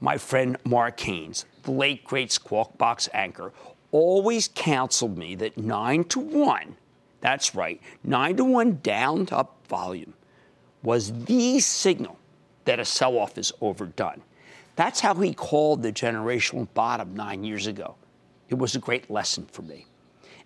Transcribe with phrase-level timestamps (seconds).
[0.01, 3.53] My friend Mark Haines, the late great Squawk Box anchor,
[3.91, 6.77] always counseled me that 9 to 1,
[7.21, 10.15] that's right, 9 to 1 down to up volume,
[10.83, 12.19] was the signal
[12.65, 14.23] that a sell off is overdone.
[14.77, 17.97] That's how he called the generational bottom nine years ago.
[18.49, 19.87] It was a great lesson for me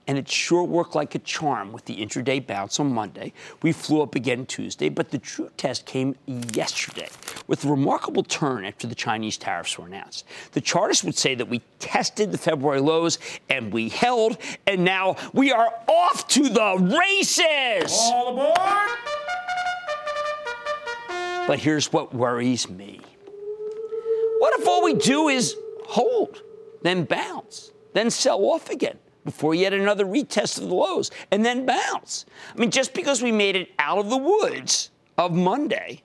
[0.06, 3.32] and it sure worked like a charm with the intraday bounce on Monday.
[3.62, 7.08] We flew up again Tuesday, but the true test came yesterday
[7.46, 10.24] with a remarkable turn after the Chinese tariffs were announced.
[10.52, 13.18] The chartists would say that we tested the February lows
[13.48, 17.92] and we held, and now we are off to the races.
[18.12, 18.88] All aboard!
[21.46, 23.00] But here's what worries me.
[24.38, 25.54] What if all we do is
[25.86, 26.42] hold,
[26.82, 28.98] then bounce, then sell off again?
[29.26, 32.24] before yet another retest of the lows and then bounce.
[32.54, 36.02] I mean, just because we made it out of the woods of Monday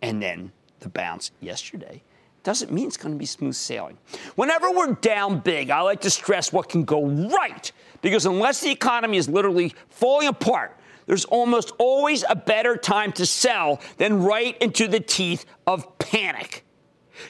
[0.00, 2.02] and then the bounce yesterday
[2.44, 3.96] doesn't mean it's going to be smooth sailing.
[4.36, 7.72] Whenever we're down big, I like to stress what can go right
[8.02, 13.26] because unless the economy is literally falling apart, there's almost always a better time to
[13.26, 16.64] sell than right into the teeth of panic.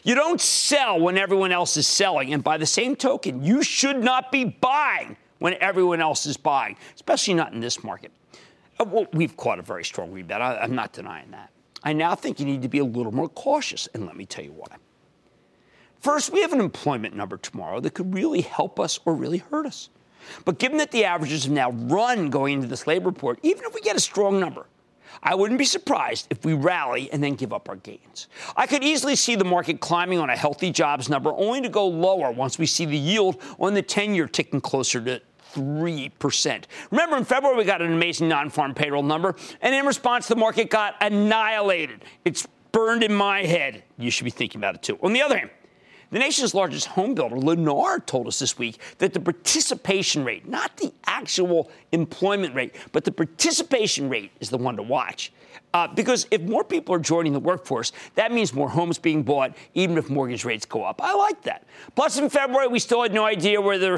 [0.03, 2.33] You don't sell when everyone else is selling.
[2.33, 6.77] And by the same token, you should not be buying when everyone else is buying,
[6.95, 8.11] especially not in this market.
[8.79, 10.43] Uh, well, we've caught a very strong rebound.
[10.43, 11.51] I'm not denying that.
[11.83, 14.45] I now think you need to be a little more cautious, and let me tell
[14.45, 14.77] you why.
[16.01, 19.67] First, we have an employment number tomorrow that could really help us or really hurt
[19.67, 19.91] us.
[20.45, 23.75] But given that the averages have now run going into this labor report, even if
[23.75, 24.67] we get a strong number,
[25.23, 28.29] I wouldn't be surprised if we rally and then give up our gains.
[28.57, 31.87] I could easily see the market climbing on a healthy jobs number only to go
[31.87, 35.23] lower once we see the yield on the 10 year ticking closer to
[35.55, 36.65] 3%.
[36.91, 40.37] Remember, in February, we got an amazing non farm payroll number, and in response, the
[40.37, 42.05] market got annihilated.
[42.25, 43.85] It's burned in my head.
[43.97, 44.99] You should be thinking about it too.
[45.01, 45.51] On the other hand,
[46.11, 50.77] the nation's largest home builder, Lennar, told us this week that the participation rate, not
[50.77, 55.33] the actual employment rate, but the participation rate is the one to watch.
[55.75, 59.57] Uh, because if more people are joining the workforce, that means more homes being bought,
[59.75, 61.01] even if mortgage rates go up.
[61.03, 61.67] I like that.
[61.97, 63.97] Plus, in February, we still had no idea where there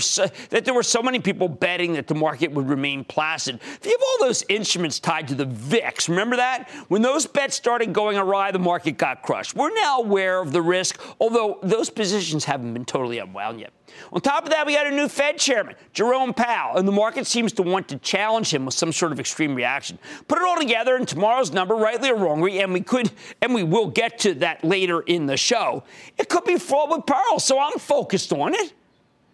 [0.51, 3.57] that there were so many people betting that the market would remain placid.
[3.57, 6.71] If you have all those instruments tied to the VIX, remember that?
[6.89, 9.55] When those bets started going awry, the market got crushed.
[9.55, 13.73] We're now aware of the risk, although those positions haven't been totally unwound yet.
[14.13, 17.27] On top of that, we got a new Fed chairman, Jerome Powell, and the market
[17.27, 19.99] seems to want to challenge him with some sort of extreme reaction.
[20.29, 23.11] Put it all together in tomorrow's number, rightly or wrongly, and we could,
[23.43, 25.85] and we will get to that later in the show.
[26.19, 28.73] It could be fraught with peril, so I'm focused on it.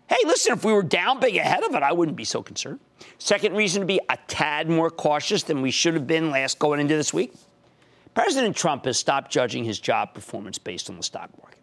[0.08, 2.80] Hey, listen, if we were down big ahead of it, I wouldn't be so concerned.
[3.18, 6.80] Second reason to be a tad more cautious than we should have been last going
[6.80, 7.32] into this week.
[8.14, 11.61] President Trump has stopped judging his job performance based on the stock market.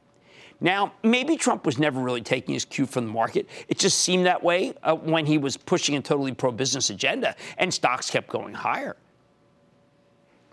[0.61, 3.47] Now, maybe Trump was never really taking his cue from the market.
[3.67, 7.35] It just seemed that way uh, when he was pushing a totally pro business agenda
[7.57, 8.97] and stocks kept going higher.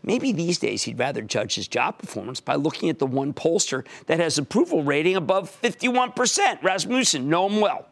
[0.02, 3.84] Maybe these days he'd rather judge his job performance by looking at the one pollster
[4.06, 6.62] that has approval rating above 51%.
[6.62, 7.88] Rasmussen, know him well.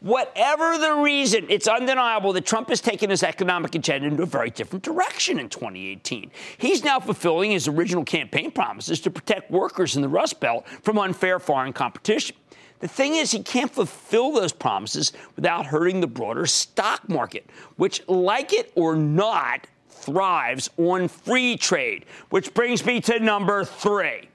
[0.00, 4.50] Whatever the reason, it's undeniable that Trump has taken his economic agenda into a very
[4.50, 6.30] different direction in 2018.
[6.58, 10.98] He's now fulfilling his original campaign promises to protect workers in the Rust Belt from
[10.98, 12.36] unfair foreign competition.
[12.80, 18.06] The thing is, he can't fulfill those promises without hurting the broader stock market, which,
[18.08, 22.04] like it or not, thrives on free trade.
[22.30, 24.28] Which brings me to number three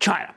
[0.00, 0.34] China.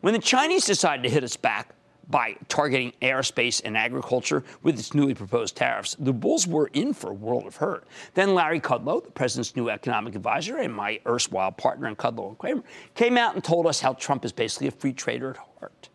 [0.00, 1.74] When the Chinese decided to hit us back,
[2.10, 7.10] by targeting aerospace and agriculture with its newly proposed tariffs, the Bulls were in for
[7.10, 7.86] a world of hurt.
[8.14, 12.38] Then Larry Kudlow, the president's new economic advisor and my erstwhile partner in Kudlow and
[12.38, 12.62] Cramer,
[12.94, 15.88] came out and told us how Trump is basically a free trader at heart.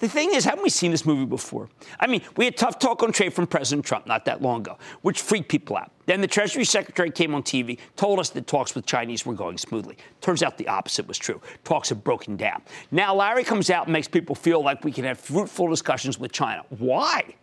[0.00, 1.68] The thing is, haven't we seen this movie before?
[2.00, 4.78] I mean, we had tough talk on trade from President Trump not that long ago,
[5.02, 5.92] which freaked people out.
[6.06, 9.58] Then the Treasury Secretary came on TV, told us that talks with Chinese were going
[9.58, 9.98] smoothly.
[10.22, 11.40] Turns out the opposite was true.
[11.64, 12.62] Talks have broken down.
[12.90, 16.32] Now Larry comes out and makes people feel like we can have fruitful discussions with
[16.32, 16.64] China.
[16.70, 17.34] Why?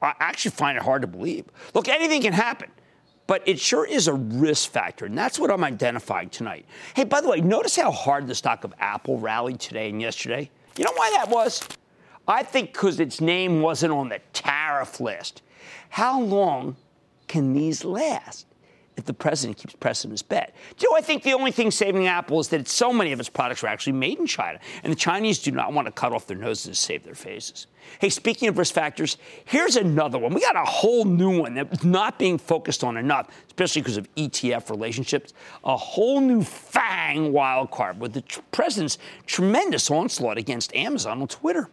[0.00, 1.44] I actually find it hard to believe.
[1.74, 2.70] Look, anything can happen
[3.26, 6.64] but it sure is a risk factor, and that's what I'm identifying tonight.
[6.94, 10.48] Hey, by the way, notice how hard the stock of Apple rallied today and yesterday?
[10.76, 11.66] You know why that was?
[12.28, 15.42] I think because its name wasn't on the tariff list.
[15.88, 16.76] How long
[17.28, 18.46] can these last?
[18.96, 20.54] If the president keeps pressing his bet.
[20.76, 23.20] Do you know, I think the only thing saving Apple is that so many of
[23.20, 26.12] its products are actually made in China, and the Chinese do not want to cut
[26.12, 27.66] off their noses to save their faces.
[28.00, 30.34] Hey, speaking of risk factors, here's another one.
[30.34, 34.12] We got a whole new one that's not being focused on enough, especially because of
[34.16, 35.34] ETF relationships.
[35.64, 41.28] A whole new FANG wild card with the tr- president's tremendous onslaught against Amazon on
[41.28, 41.68] Twitter.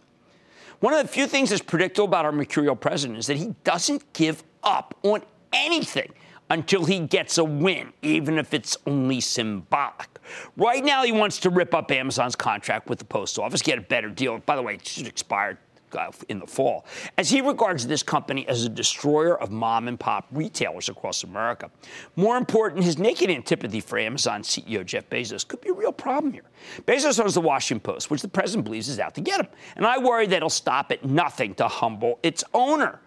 [0.82, 4.12] One of the few things that's predictable about our mercurial president is that he doesn't
[4.14, 5.24] give up on
[5.54, 6.12] anything
[6.54, 10.08] until he gets a win, even if it's only symbolic.
[10.56, 13.82] Right now, he wants to rip up Amazon's contract with the post office, get a
[13.82, 14.38] better deal.
[14.38, 15.58] By the way, it should expire
[15.94, 16.86] uh, in the fall,
[17.20, 21.70] as he regards this company as a destroyer of mom and pop retailers across America.
[22.16, 26.34] More important, his naked antipathy for Amazon CEO Jeff Bezos could be a real problem
[26.34, 26.46] here.
[26.86, 29.48] Bezos owns the Washington Post, which the president believes is out to get him.
[29.76, 33.00] And I worry that he'll stop at nothing to humble its owner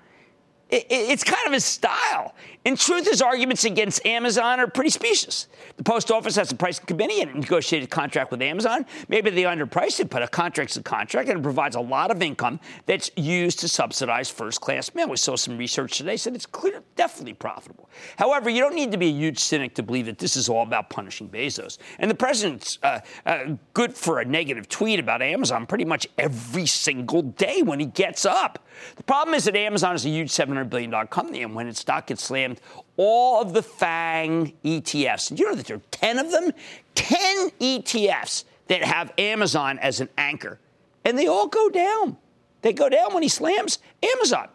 [0.68, 2.34] it's kind of his style.
[2.64, 5.46] In truth, his arguments against Amazon are pretty specious.
[5.76, 8.84] The post office has a pricing committee and negotiated a contract with Amazon.
[9.08, 12.20] Maybe they underpriced it, but a contract's a contract and it provides a lot of
[12.22, 15.08] income that's used to subsidize first class mail.
[15.08, 17.88] We saw some research today said it's clear, definitely profitable.
[18.18, 20.64] However, you don't need to be a huge cynic to believe that this is all
[20.64, 21.78] about punishing Bezos.
[22.00, 26.66] And the president's uh, uh, good for a negative tweet about Amazon pretty much every
[26.66, 28.66] single day when he gets up.
[28.96, 32.06] The problem is that Amazon is a huge $700 billion company, and when its stock
[32.06, 32.60] gets slammed,
[32.96, 36.52] all of the FANG ETFs, do you know that there are 10 of them?
[36.94, 40.58] 10 ETFs that have Amazon as an anchor,
[41.04, 42.16] and they all go down.
[42.62, 43.78] They go down when he slams
[44.14, 44.48] Amazon.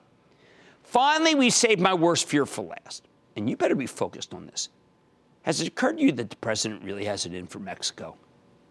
[0.83, 4.69] Finally, we saved my worst fear for last, and you better be focused on this.
[5.43, 8.15] Has it occurred to you that the president really has it in for Mexico?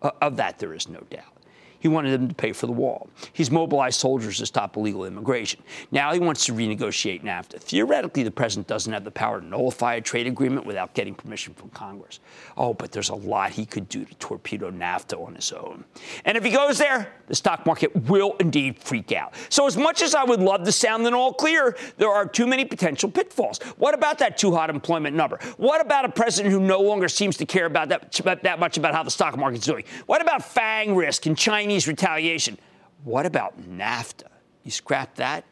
[0.03, 1.40] Uh, of that, there is no doubt.
[1.81, 3.09] He wanted them to pay for the wall.
[3.33, 5.63] He's mobilized soldiers to stop illegal immigration.
[5.91, 7.59] Now he wants to renegotiate NAFTA.
[7.59, 11.55] Theoretically, the president doesn't have the power to nullify a trade agreement without getting permission
[11.55, 12.21] from Congress.
[12.57, 15.85] Oh, but there's a lot he could do to torpedo NAFTA on his own.
[16.27, 19.35] And if he goes there, the stock market will indeed freak out.
[19.49, 22.47] So, as much as I would love to sound an all clear, there are too
[22.47, 23.59] many potential pitfalls.
[23.79, 25.39] What about that too hot employment number?
[25.57, 28.95] What about a president who no longer seems to care about that, that much about
[28.95, 29.85] how the stock market's doing?
[30.05, 31.70] What about FANG risk and China?
[31.71, 32.59] Chinese retaliation.
[33.05, 34.27] What about NAFTA?
[34.65, 35.45] You scrap that?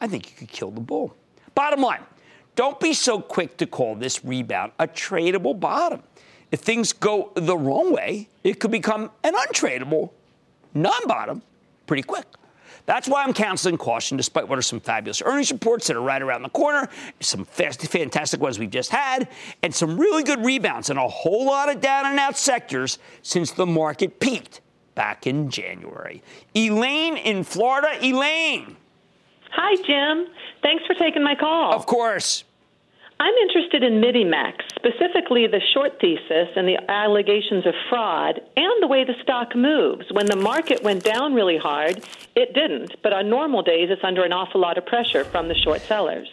[0.00, 1.14] I think you could kill the bull.
[1.54, 2.02] Bottom line
[2.56, 6.02] don't be so quick to call this rebound a tradable bottom.
[6.50, 10.10] If things go the wrong way, it could become an untradable
[10.74, 11.42] non bottom
[11.86, 12.26] pretty quick.
[12.86, 16.20] That's why I'm counseling caution, despite what are some fabulous earnings reports that are right
[16.20, 16.88] around the corner,
[17.20, 19.28] some fantastic ones we've just had,
[19.62, 23.52] and some really good rebounds in a whole lot of down and out sectors since
[23.52, 24.60] the market peaked
[24.94, 26.22] back in January.
[26.54, 27.98] Elaine in Florida.
[28.02, 28.76] Elaine.
[29.52, 30.32] Hi, Jim.
[30.62, 31.74] Thanks for taking my call.
[31.74, 32.44] Of course.
[33.20, 38.88] I'm interested in MiMedx, specifically the short thesis and the allegations of fraud and the
[38.88, 40.06] way the stock moves.
[40.10, 42.02] When the market went down really hard,
[42.34, 45.54] it didn't, but on normal days, it's under an awful lot of pressure from the
[45.54, 46.28] short sellers.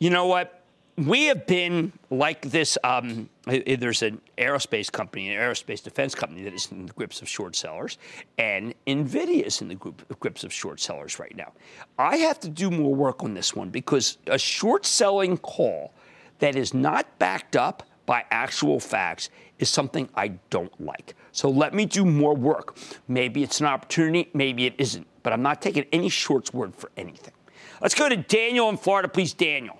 [0.00, 0.63] You know what?
[0.96, 2.78] We have been like this.
[2.84, 7.28] Um, there's an aerospace company, an aerospace defense company that is in the grips of
[7.28, 7.98] short sellers,
[8.38, 11.52] and NVIDIA is in the group, grips of short sellers right now.
[11.98, 15.92] I have to do more work on this one because a short selling call
[16.38, 21.14] that is not backed up by actual facts is something I don't like.
[21.32, 22.76] So let me do more work.
[23.08, 25.06] Maybe it's an opportunity, maybe it isn't.
[25.22, 27.32] but I'm not taking any shorts word for anything.
[27.80, 29.78] Let's go to Daniel in Florida, please, Daniel.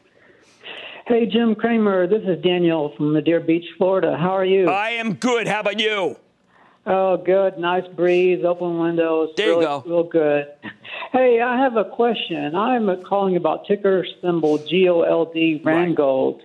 [1.07, 2.07] Hey, Jim Cramer.
[2.07, 4.17] This is Daniel from Madeira Beach, Florida.
[4.17, 4.71] How are you?
[4.71, 5.47] I am good.
[5.47, 6.17] How about you?
[6.87, 7.59] Oh, good.
[7.59, 9.35] Nice breeze, open windows.
[9.37, 9.83] There really, you go.
[9.87, 10.47] Real good.
[11.13, 12.57] Hey, I have a question.
[12.57, 16.41] I'm calling about ticker symbol GOLD Randgold.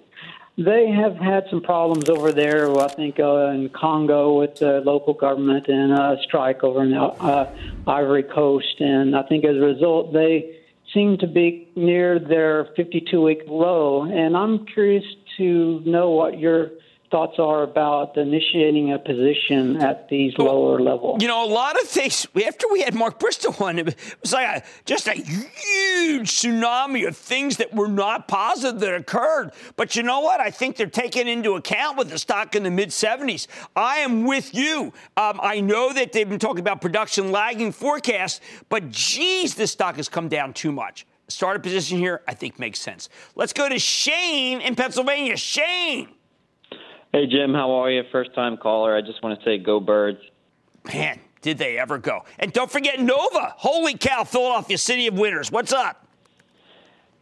[0.60, 5.16] They have had some problems over there, I think, uh, in Congo with the local
[5.16, 7.52] government and a strike over in the uh,
[7.88, 8.80] Ivory Coast.
[8.80, 10.59] And I think as a result, they
[10.94, 14.04] seem to be near their 52 week low.
[14.04, 15.04] And I'm curious
[15.38, 16.70] to know what your
[17.12, 21.22] thoughts are about initiating a position at these lower levels.
[21.22, 22.28] You know, a lot of things.
[22.46, 27.18] After we had Mark Bristow on, it was like a, just a huge tsunami of
[27.18, 29.52] things that were not positive that occurred.
[29.76, 30.40] But you know what?
[30.40, 33.48] I think they're taken into account with the stock in the mid 70s.
[33.76, 34.94] I am with you.
[35.18, 39.96] Um, I know that they've been talking about production lagging forecasts, but geez, this stock
[39.96, 41.06] has come down too much.
[41.28, 43.08] Starter position here, I think makes sense.
[43.36, 45.38] Let's go to Shane in Pennsylvania.
[45.38, 46.10] Shane.
[47.12, 48.04] Hey, Jim, how are you?
[48.12, 48.96] First time caller.
[48.96, 50.20] I just want to say go birds.
[50.94, 52.24] Man, did they ever go.
[52.38, 53.54] And don't forget Nova.
[53.58, 55.52] Holy cow, Philadelphia, city of winners.
[55.52, 56.06] What's up?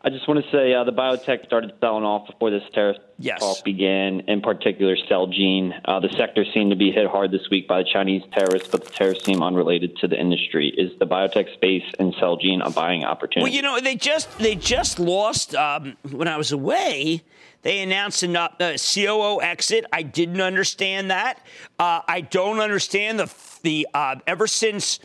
[0.01, 3.39] I just want to say uh, the biotech started selling off before this tariff yes.
[3.39, 5.73] talk began, in particular Celgene.
[5.85, 8.85] Uh, the sector seemed to be hit hard this week by the Chinese tariffs, but
[8.85, 10.71] the tariffs seem unrelated to the industry.
[10.77, 13.49] Is the biotech space and Celgene a buying opportunity?
[13.49, 17.23] Well, you know, they just they just lost um, when I was away.
[17.63, 19.85] They announced a uh, COO exit.
[19.91, 21.39] I didn't understand that.
[21.79, 24.99] Uh, I don't understand the the uh, ever since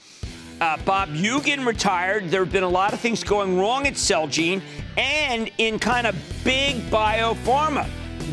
[0.63, 4.63] uh, Bob Hugin retired, there have been a lot of things going wrong at Celgene
[4.97, 6.15] and in kind of
[6.45, 7.85] big biopharma.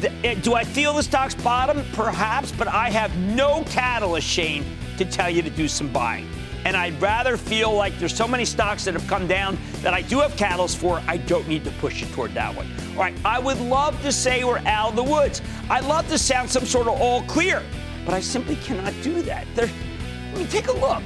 [0.04, 1.84] Uh, do I feel the stock's bottom?
[1.94, 4.64] Perhaps, but I have no catalyst, Shane,
[4.98, 6.30] to tell you to do some buying.
[6.66, 10.04] And I'd rather feel like there's so many stocks that have come down that I
[10.04, 11.02] do have catalysts for.
[11.08, 12.68] I don't need to push it toward that one.
[12.92, 15.42] All right, I would love to say we're out of the woods.
[15.68, 17.64] I'd love to sound some sort of all clear,
[18.06, 19.48] but I simply cannot do that.
[19.56, 21.02] There, I mean, take a look.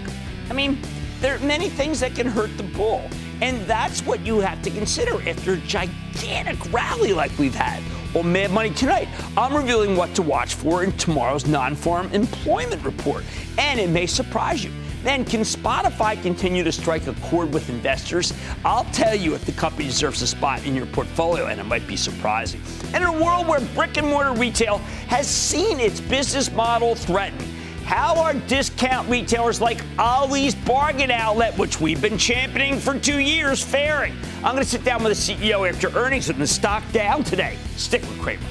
[0.50, 0.78] I mean,
[1.24, 3.10] there are many things that can hurt the bull.
[3.42, 7.82] And that's what you have to consider after a gigantic rally like we've had.
[8.14, 12.84] On Mad Money tonight, I'm revealing what to watch for in tomorrow's non farm employment
[12.84, 13.24] report.
[13.58, 14.72] And it may surprise you.
[15.04, 18.34] Then, can Spotify continue to strike a chord with investors?
[18.66, 21.88] I'll tell you if the company deserves a spot in your portfolio, and it might
[21.88, 22.62] be surprising.
[22.94, 27.44] And in a world where brick and mortar retail has seen its business model threatened,
[27.86, 33.64] how are discount retailers like Ollie's Bargain Outlet, which we've been championing for two years,
[33.64, 34.14] faring?
[34.38, 37.58] I'm going to sit down with the CEO after earnings with the stock down today.
[37.76, 38.42] Stick with Cramer.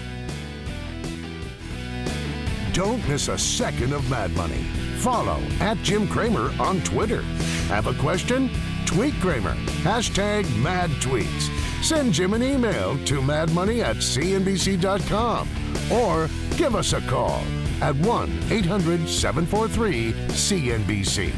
[2.72, 4.62] Don't miss a second of Mad Money.
[4.98, 7.22] Follow at Jim Cramer on Twitter.
[7.68, 8.50] Have a question?
[8.86, 9.54] Tweet Cramer.
[9.82, 11.50] Hashtag mad tweets.
[11.82, 15.48] Send Jim an email to madmoney at cnbc.com
[15.90, 17.42] or give us a call
[17.82, 21.32] at 1 800 743 CNBC.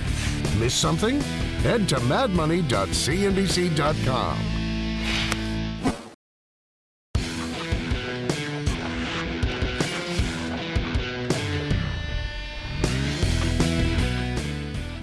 [0.61, 1.19] Miss something?
[1.63, 4.39] Head to madmoney.cnbc.com.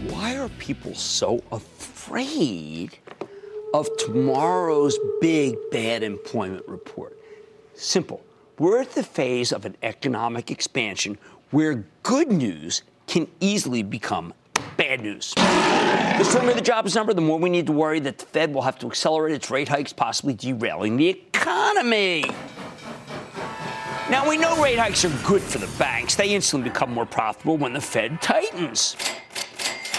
[0.07, 2.95] Why are people so afraid
[3.73, 7.17] of tomorrow's big bad employment report?
[7.73, 8.23] Simple.
[8.61, 11.17] We're at the phase of an economic expansion
[11.49, 14.35] where good news can easily become
[14.77, 15.33] bad news.
[15.33, 18.61] The stronger the jobs number, the more we need to worry that the Fed will
[18.61, 22.23] have to accelerate its rate hikes, possibly derailing the economy.
[24.11, 26.13] Now, we know rate hikes are good for the banks.
[26.13, 28.95] They instantly become more profitable when the Fed tightens.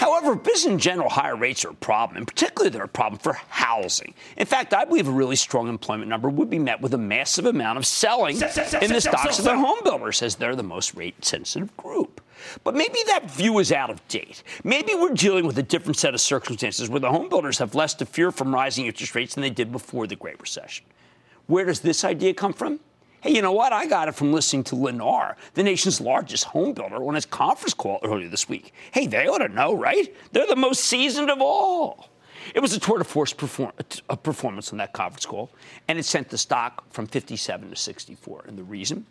[0.03, 3.39] However, business in general, higher rates are a problem, and particularly they're a problem for
[3.47, 4.13] housing.
[4.35, 7.45] In fact, I believe a really strong employment number would be met with a massive
[7.45, 11.23] amount of selling in the stocks of the home builders, as they're the most rate
[11.23, 12.19] sensitive group.
[12.65, 14.43] But maybe that view is out of date.
[14.65, 17.93] Maybe we're dealing with a different set of circumstances where the home builders have less
[17.93, 20.85] to fear from rising interest rates than they did before the Great Recession.
[21.47, 22.81] Where does this idea come from?
[23.23, 23.71] Hey, you know what?
[23.71, 27.73] I got it from listening to Lennar, the nation's largest home builder, on his conference
[27.73, 28.73] call earlier this week.
[28.91, 30.13] Hey, they ought to know, right?
[30.33, 32.09] They're the most seasoned of all.
[32.53, 33.71] It was a tour de force perform-
[34.23, 35.49] performance on that conference call,
[35.87, 38.43] and it sent the stock from 57 to 64.
[38.45, 39.05] And the reason?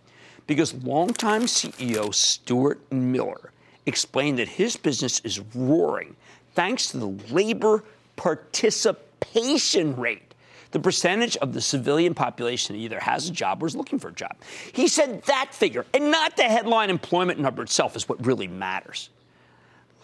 [0.46, 3.50] Because longtime CEO Stuart Miller
[3.86, 6.16] explained that his business is roaring
[6.54, 7.82] thanks to the labor
[8.16, 10.31] participation rate
[10.72, 14.14] the percentage of the civilian population either has a job or is looking for a
[14.14, 14.36] job.
[14.72, 19.10] He said that figure, and not the headline employment number itself, is what really matters.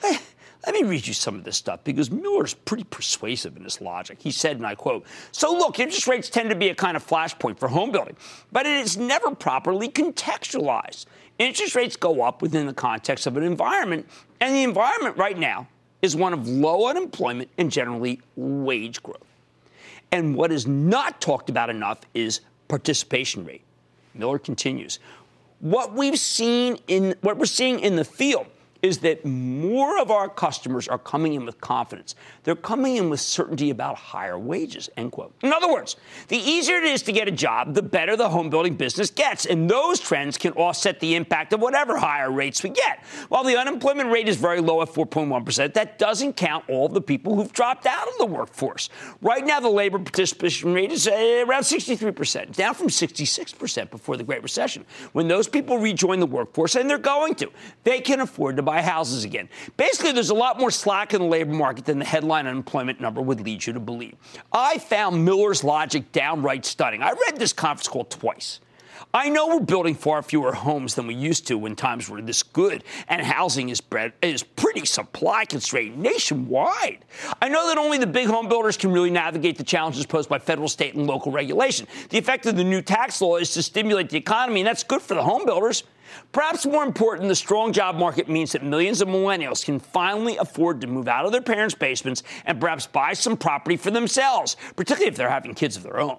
[0.02, 4.18] Let me read you some of this stuff because Miller's pretty persuasive in his logic.
[4.20, 7.06] He said, and I quote, So look, interest rates tend to be a kind of
[7.06, 8.16] flashpoint for home building,
[8.50, 11.06] but it is never properly contextualized.
[11.38, 14.08] Interest rates go up within the context of an environment,
[14.40, 15.68] and the environment right now
[16.02, 19.27] is one of low unemployment and generally wage growth.
[20.10, 23.62] And what is not talked about enough is participation rate.
[24.14, 24.98] Miller continues.
[25.60, 28.46] What we've seen in what we're seeing in the field
[28.82, 32.14] is that more of our customers are coming in with confidence.
[32.44, 35.34] They're coming in with certainty about higher wages, end quote.
[35.42, 35.96] In other words,
[36.28, 39.46] the easier it is to get a job, the better the home building business gets.
[39.46, 43.04] And those trends can offset the impact of whatever higher rates we get.
[43.28, 47.34] While the unemployment rate is very low at 4.1%, that doesn't count all the people
[47.34, 48.90] who've dropped out of the workforce.
[49.20, 54.24] Right now, the labor participation rate is uh, around 63%, down from 66% before the
[54.24, 54.84] Great Recession.
[55.12, 57.50] When those people rejoin the workforce, and they're going to,
[57.82, 59.48] they can afford to buy houses again.
[59.78, 63.22] Basically, there's a lot more slack in the labor market than the headline unemployment number
[63.22, 64.14] would lead you to believe.
[64.52, 67.02] I found Miller's logic downright stunning.
[67.02, 68.60] I read this conference call twice.
[69.14, 72.42] I know we're building far fewer homes than we used to when times were this
[72.42, 77.06] good, and housing is, bred, is pretty supply constrained nationwide.
[77.40, 80.40] I know that only the big home builders can really navigate the challenges posed by
[80.40, 81.86] federal, state, and local regulation.
[82.10, 85.00] The effect of the new tax law is to stimulate the economy, and that's good
[85.00, 85.84] for the home builders.
[86.32, 90.80] Perhaps more important, the strong job market means that millions of millennials can finally afford
[90.80, 95.08] to move out of their parents' basements and perhaps buy some property for themselves, particularly
[95.08, 96.18] if they're having kids of their own.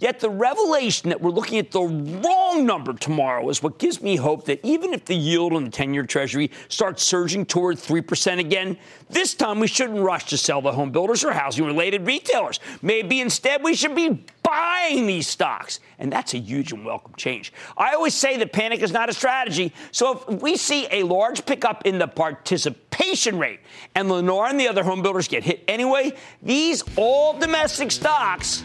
[0.00, 4.14] Yet the revelation that we're looking at the wrong number tomorrow is what gives me
[4.14, 8.38] hope that even if the yield on the 10 year Treasury starts surging toward 3%
[8.38, 8.78] again,
[9.10, 12.60] this time we shouldn't rush to sell the home builders or housing related retailers.
[12.80, 15.80] Maybe instead we should be buying these stocks.
[15.98, 17.52] And that's a huge and welcome change.
[17.76, 19.72] I always say that panic is not a strategy.
[19.90, 23.58] So if we see a large pickup in the participation rate
[23.96, 28.62] and Lennar and the other home builders get hit anyway, these all domestic stocks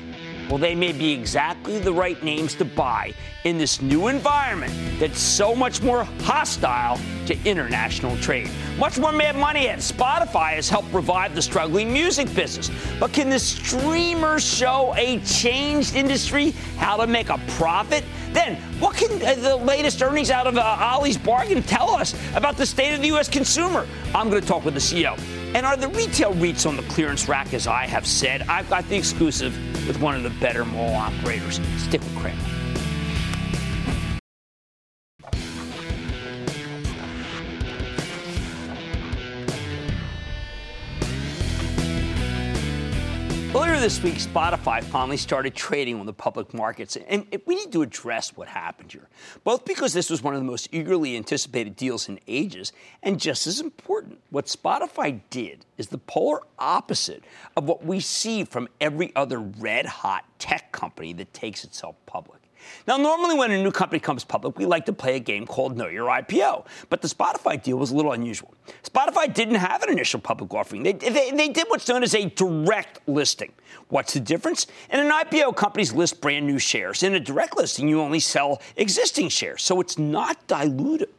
[0.54, 3.12] well, they may be exactly the right names to buy
[3.44, 8.52] in this new environment that's so much more hostile to international trade.
[8.78, 12.70] Much more mad money at Spotify has helped revive the struggling music business.
[13.00, 18.04] But can the streamers show a changed industry how to make a profit?
[18.32, 22.58] Then, what can uh, the latest earnings out of uh, Ollie's Bargain tell us about
[22.58, 23.28] the state of the U.S.
[23.28, 23.88] consumer?
[24.13, 25.18] I'm going to talk with the CEO.
[25.54, 28.42] And are the retail REITs on the clearance rack, as I have said?
[28.44, 29.56] I've got the exclusive
[29.88, 31.60] with one of the better mall operators.
[31.78, 32.02] Stick
[43.84, 48.30] this week, Spotify finally started trading on the public markets, and we need to address
[48.30, 49.10] what happened here.
[49.43, 53.46] Both because this was one of the most eagerly anticipated deals in ages, and just
[53.46, 57.26] as important, what Spotify did is the polar opposite
[57.58, 62.39] of what we see from every other red hot tech company that takes itself public.
[62.88, 65.78] Now, normally when a new company comes public, we like to play a game called
[65.78, 66.65] Know Your IPO.
[66.89, 68.54] But the Spotify deal was a little unusual.
[68.84, 72.30] Spotify didn't have an initial public offering, they, they, they did what's known as a
[72.30, 73.52] direct listing.
[73.89, 74.67] What's the difference?
[74.89, 77.04] In an IPO, companies list brand new shares.
[77.04, 79.63] In a direct listing, you only sell existing shares.
[79.63, 81.10] So it's not dilutive.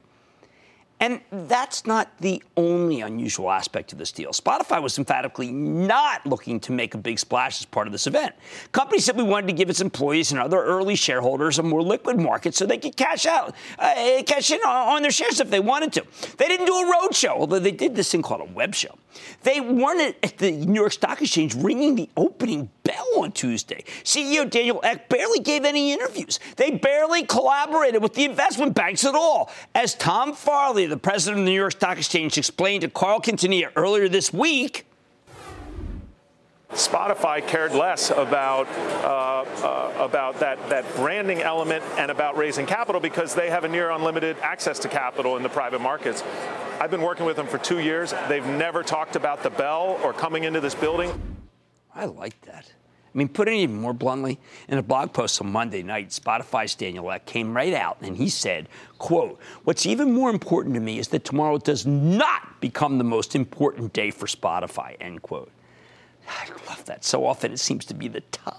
[1.00, 4.30] And that's not the only unusual aspect of this deal.
[4.30, 8.34] Spotify was emphatically not looking to make a big splash as part of this event.
[8.72, 12.54] Company simply wanted to give its employees and other early shareholders a more liquid market
[12.54, 16.04] so they could cash out, uh, cash in on, their shares if they wanted to.
[16.38, 18.96] They didn't do a roadshow, although they did this thing called a web show.
[19.42, 23.84] They weren't at the New York Stock Exchange ringing the opening bell on Tuesday.
[24.02, 26.40] CEO Daniel Ek barely gave any interviews.
[26.56, 29.50] They barely collaborated with the investment banks at all.
[29.74, 33.70] As Tom Farley, the president of the New York Stock Exchange, explained to Carl Quintanilla
[33.76, 34.86] earlier this week,
[36.74, 38.66] Spotify cared less about
[39.04, 43.68] uh, uh, about that that branding element and about raising capital because they have a
[43.68, 46.24] near unlimited access to capital in the private markets.
[46.80, 48.12] I've been working with them for two years.
[48.28, 51.12] They've never talked about the bell or coming into this building.
[51.94, 52.72] I like that.
[53.14, 56.74] I mean, put it even more bluntly, in a blog post on Monday night, Spotify's
[56.74, 60.98] Daniel Ek came right out and he said, quote, what's even more important to me
[60.98, 65.52] is that tomorrow does not become the most important day for Spotify, end quote.
[66.28, 67.04] I love that.
[67.04, 68.53] So often it seems to be the top.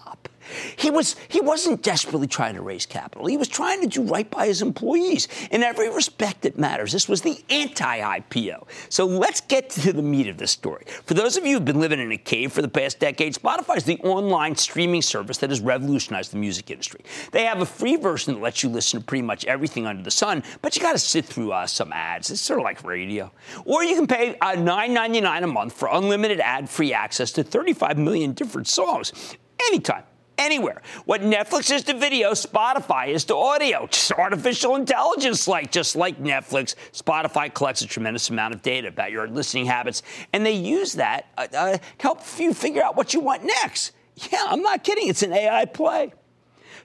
[0.76, 3.26] He was he wasn't desperately trying to raise capital.
[3.28, 6.92] He was trying to do right by his employees in every respect that matters.
[6.92, 8.68] This was the anti-IPO.
[8.90, 10.86] So let's get to the meat of this story.
[11.06, 13.78] For those of you who've been living in a cave for the past decade, Spotify
[13.78, 17.02] is the online streaming service that has revolutionized the music industry.
[17.32, 20.12] They have a free version that lets you listen to pretty much everything under the
[20.12, 22.32] sun, but you got to sit through uh, some ads.
[22.32, 23.32] It's sort of like radio.
[23.66, 28.34] Or you can pay uh, $9.99 a month for unlimited ad-free access to 35 million
[28.34, 30.04] different songs anytime
[30.38, 30.82] anywhere.
[31.06, 33.88] What Netflix is to video, Spotify is to audio.
[33.88, 39.12] Just artificial intelligence like just like Netflix, Spotify collects a tremendous amount of data about
[39.12, 43.14] your listening habits, and they use that uh, uh, to help you figure out what
[43.14, 43.92] you want next.
[44.32, 45.08] Yeah, I'm not kidding.
[45.10, 46.14] It's an AI play.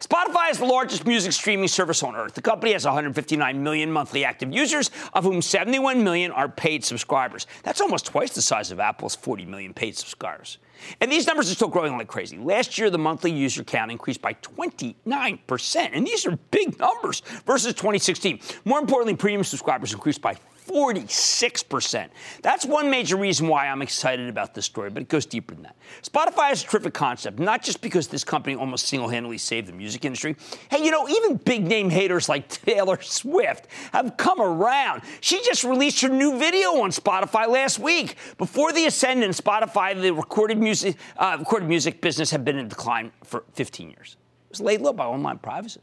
[0.00, 2.32] Spotify is the largest music streaming service on earth.
[2.32, 7.46] The company has 159 million monthly active users, of whom 71 million are paid subscribers.
[7.64, 10.56] That's almost twice the size of Apple's 40 million paid subscribers.
[11.00, 12.36] And these numbers are still growing like crazy.
[12.36, 15.90] Last year, the monthly user count increased by 29%.
[15.92, 18.40] And these are big numbers versus 2016.
[18.64, 20.36] More importantly, premium subscribers increased by
[20.70, 22.08] 46%.
[22.42, 25.64] That's one major reason why I'm excited about this story, but it goes deeper than
[25.64, 25.76] that.
[26.02, 29.72] Spotify is a terrific concept, not just because this company almost single handedly saved the
[29.72, 30.36] music industry.
[30.70, 35.02] Hey, you know, even big name haters like Taylor Swift have come around.
[35.20, 38.14] She just released her new video on Spotify last week.
[38.38, 43.10] Before the ascendant, Spotify, the recorded music, uh, recorded music business had been in decline
[43.24, 44.16] for 15 years.
[44.46, 45.80] It was laid low by online privacy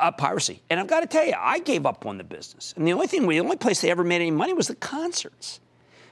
[0.00, 0.62] uh, piracy.
[0.70, 2.74] And I've got to tell you, I gave up on the business.
[2.76, 5.60] And the only thing, the only place they ever made any money was the concerts.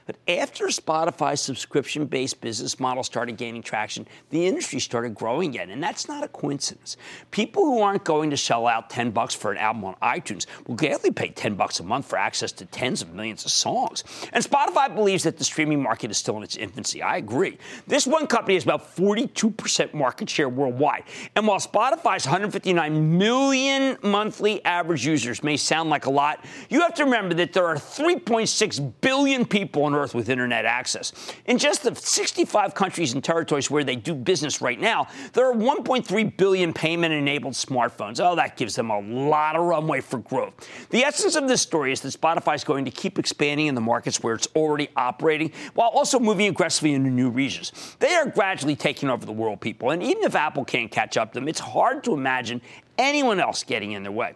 [0.05, 5.71] But after Spotify's subscription based business model started gaining traction, the industry started growing again.
[5.71, 6.97] And that's not a coincidence.
[7.31, 10.75] People who aren't going to shell out 10 bucks for an album on iTunes will
[10.75, 14.03] gladly pay 10 bucks a month for access to tens of millions of songs.
[14.31, 17.01] And Spotify believes that the streaming market is still in its infancy.
[17.01, 17.57] I agree.
[17.87, 21.05] This one company has about 42% market share worldwide.
[21.35, 26.93] And while Spotify's 159 million monthly average users may sound like a lot, you have
[26.95, 31.11] to remember that there are 3.6 billion people Earth with internet access.
[31.45, 35.53] In just the 65 countries and territories where they do business right now, there are
[35.53, 38.19] 1.3 billion payment enabled smartphones.
[38.19, 40.53] Oh, that gives them a lot of runway for growth.
[40.89, 43.81] The essence of this story is that Spotify is going to keep expanding in the
[43.81, 47.95] markets where it's already operating while also moving aggressively into new regions.
[47.99, 51.33] They are gradually taking over the world, people, and even if Apple can't catch up
[51.33, 52.61] to them, it's hard to imagine
[52.97, 54.35] anyone else getting in their way.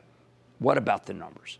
[0.59, 1.59] What about the numbers?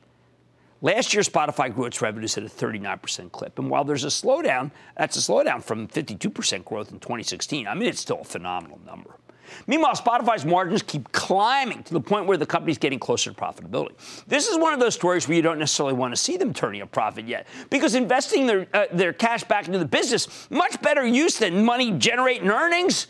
[0.82, 3.60] Last year, Spotify grew its revenues at a 39% clip.
[3.60, 7.68] And while there's a slowdown, that's a slowdown from 52% growth in 2016.
[7.68, 9.16] I mean, it's still a phenomenal number.
[9.68, 13.94] Meanwhile, Spotify's margins keep climbing to the point where the company's getting closer to profitability.
[14.28, 16.82] This is one of those stories where you don't necessarily want to see them turning
[16.82, 21.06] a profit yet, because investing their, uh, their cash back into the business, much better
[21.06, 23.08] use than money generating earnings.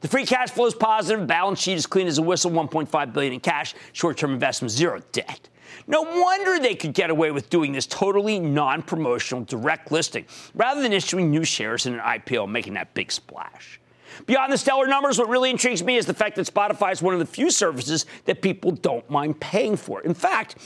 [0.00, 3.34] The free cash flow is positive, balance sheet is clean as a whistle, 1.5 billion
[3.34, 5.48] in cash, short-term investments, zero debt.
[5.90, 10.24] No wonder they could get away with doing this totally non promotional direct listing
[10.54, 13.80] rather than issuing new shares in an IPO, making that big splash.
[14.26, 17.12] Beyond the stellar numbers, what really intrigues me is the fact that Spotify is one
[17.12, 20.00] of the few services that people don't mind paying for.
[20.02, 20.58] In fact,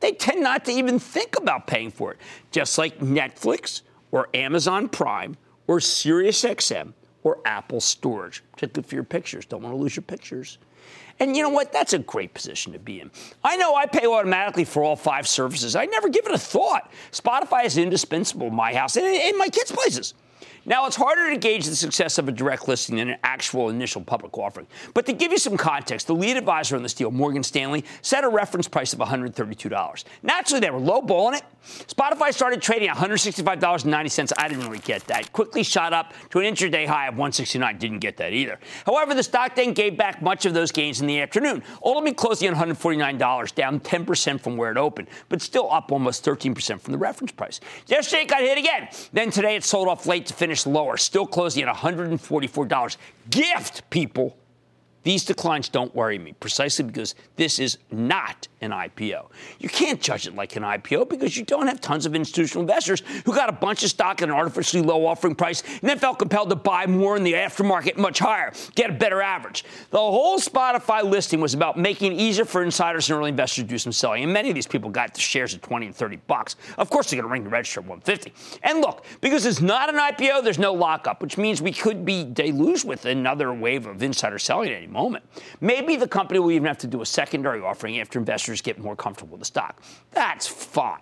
[0.00, 2.18] they tend not to even think about paying for it,
[2.50, 5.36] just like Netflix or Amazon Prime
[5.68, 9.44] or SiriusXM or Apple Storage, particularly for your pictures.
[9.44, 10.58] Don't want to lose your pictures.
[11.18, 11.72] And you know what?
[11.72, 13.10] That's a great position to be in.
[13.42, 15.74] I know I pay automatically for all five services.
[15.74, 16.92] I never give it a thought.
[17.12, 20.14] Spotify is indispensable in my house and in my kids' places.
[20.66, 24.00] Now, it's harder to gauge the success of a direct listing than an actual initial
[24.02, 24.66] public offering.
[24.94, 28.24] But to give you some context, the lead advisor on this deal, Morgan Stanley, set
[28.24, 30.04] a reference price of $132.
[30.22, 31.42] Naturally, they were lowballing it.
[31.86, 34.32] Spotify started trading at $165.90.
[34.38, 35.32] I didn't really get that.
[35.32, 37.78] Quickly shot up to an intraday high of 169.
[37.78, 38.58] Didn't get that either.
[38.86, 42.48] However, the stock then gave back much of those gains in the afternoon, ultimately closing
[42.48, 46.98] at $149, down 10% from where it opened, but still up almost 13% from the
[46.98, 47.60] reference price.
[47.86, 48.88] Yesterday, it got hit again.
[49.12, 52.96] Then today, it sold off late to finish finished lower, still closing at $144.
[53.30, 54.36] Gift, people.
[55.04, 59.30] These declines don't worry me precisely because this is not an IPO.
[59.58, 63.02] You can't judge it like an IPO because you don't have tons of institutional investors
[63.24, 66.18] who got a bunch of stock at an artificially low offering price and then felt
[66.18, 69.64] compelled to buy more in the aftermarket much higher, get a better average.
[69.90, 73.68] The whole Spotify listing was about making it easier for insiders and early investors to
[73.68, 74.24] do some selling.
[74.24, 76.56] And many of these people got the shares at 20 and 30 bucks.
[76.78, 78.32] Of course, they're going to ring the register at 150.
[78.62, 82.24] And look, because it's not an IPO, there's no lockup, which means we could be
[82.24, 85.24] deluged with another wave of insider selling at any moment.
[85.60, 88.96] Maybe the company will even have to do a secondary offering after investors get more
[88.96, 89.82] comfortable with the stock.
[90.12, 91.00] That's fine.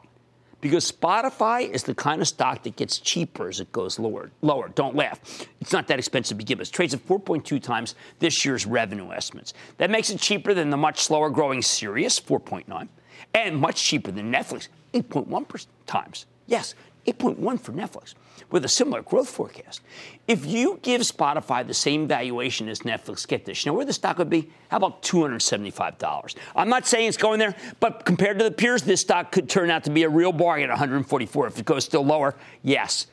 [0.62, 4.31] because Spotify is the kind of stock that gets cheaper as it goes lower.
[4.40, 4.68] Lower.
[4.68, 5.20] Don't laugh.
[5.61, 6.68] It's not that expensive to begin with.
[6.68, 9.52] It trades at 4.2 times this year's revenue estimates.
[9.76, 12.88] That makes it cheaper than the much slower growing Sirius, 4.9,
[13.35, 16.26] and much cheaper than Netflix, 8.1 times.
[16.46, 16.74] Yes,
[17.06, 18.14] 8.1 for Netflix
[18.50, 19.80] with a similar growth forecast.
[20.28, 23.92] If you give Spotify the same valuation as Netflix, get this, you know where the
[23.92, 24.50] stock would be?
[24.68, 26.34] How about $275?
[26.54, 29.70] I'm not saying it's going there, but compared to the peers, this stock could turn
[29.70, 31.46] out to be a real bargain at 144.
[31.46, 33.06] If it goes still lower, yes,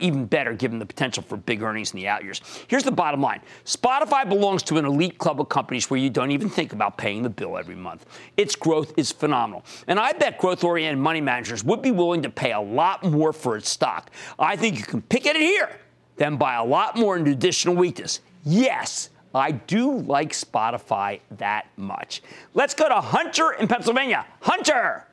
[0.00, 2.40] even better given the potential for big earnings in the out years.
[2.68, 6.30] Here's the bottom line Spotify belongs to an elite club of companies where you don't
[6.30, 8.06] even think about paying the bill every month.
[8.36, 9.64] Its growth is phenomenal.
[9.86, 13.32] And I bet growth oriented money managers would be willing to pay a lot more
[13.32, 14.10] for its stock.
[14.38, 15.70] I think you can pick it here,
[16.16, 18.20] then buy a lot more in additional weakness.
[18.44, 19.10] Yes.
[19.34, 22.22] I do like Spotify that much.
[22.54, 24.26] Let's go to Hunter in Pennsylvania.
[24.40, 25.07] Hunter!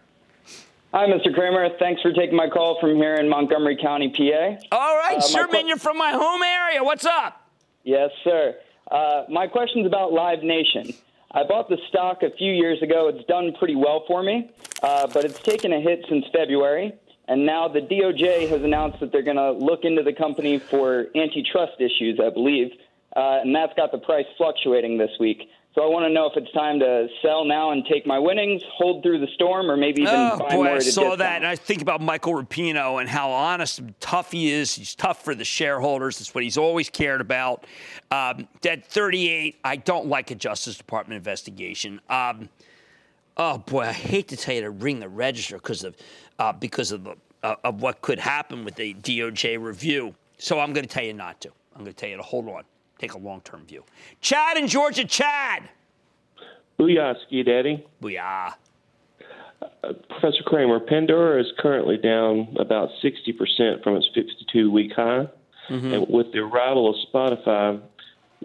[0.95, 1.33] Hi, Mr.
[1.33, 1.67] Cramer.
[1.77, 4.55] Thanks for taking my call from here in Montgomery County, PA.
[4.71, 5.67] All right, uh, sure, man.
[5.67, 6.81] You're from my home area.
[6.85, 7.49] What's up?
[7.83, 8.55] Yes, sir.
[8.89, 10.93] Uh, my question's about Live Nation.
[11.31, 13.09] I bought the stock a few years ago.
[13.09, 14.49] It's done pretty well for me,
[14.83, 16.93] uh, but it's taken a hit since February.
[17.27, 21.07] And now the DOJ has announced that they're going to look into the company for
[21.13, 22.71] antitrust issues, I believe.
[23.13, 25.49] Uh, and that's got the price fluctuating this week.
[25.75, 28.61] So I want to know if it's time to sell now and take my winnings,
[28.77, 30.75] hold through the storm, or maybe even oh, buy boy, more.
[30.75, 34.53] I saw that, and I think about Michael Rapino and how honest and tough he
[34.53, 34.73] is.
[34.73, 36.19] He's tough for the shareholders.
[36.19, 37.65] That's what he's always cared about.
[38.09, 41.99] Um, at 38, I don't like a Justice Department investigation.
[42.09, 42.47] Um,
[43.35, 45.97] oh boy, I hate to tell you to ring the register because of
[46.39, 50.15] uh, because of the uh, of what could happen with the DOJ review.
[50.37, 51.49] So I'm going to tell you not to.
[51.75, 52.63] I'm going to tell you to hold on
[52.99, 53.83] take a long term view.
[54.21, 55.69] Chad in Georgia, Chad.
[56.79, 57.85] Booyah, Ski Daddy.
[58.01, 58.53] Booyah.
[59.61, 65.27] Uh, Professor Cramer, Pandora is currently down about 60% from its 52 week high.
[65.69, 65.93] Mm-hmm.
[65.93, 67.81] And with the arrival of Spotify,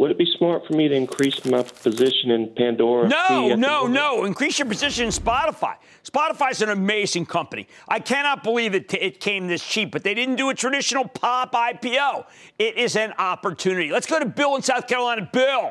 [0.01, 3.07] would it be smart for me to increase my position in Pandora?
[3.07, 4.25] No, no, no.
[4.25, 5.75] Increase your position in Spotify.
[6.05, 7.69] Spotify's an amazing company.
[7.87, 11.07] I cannot believe it, t- it came this cheap, but they didn't do a traditional
[11.07, 12.25] pop IPO.
[12.59, 13.91] It is an opportunity.
[13.91, 15.29] Let's go to Bill in South Carolina.
[15.31, 15.71] Bill.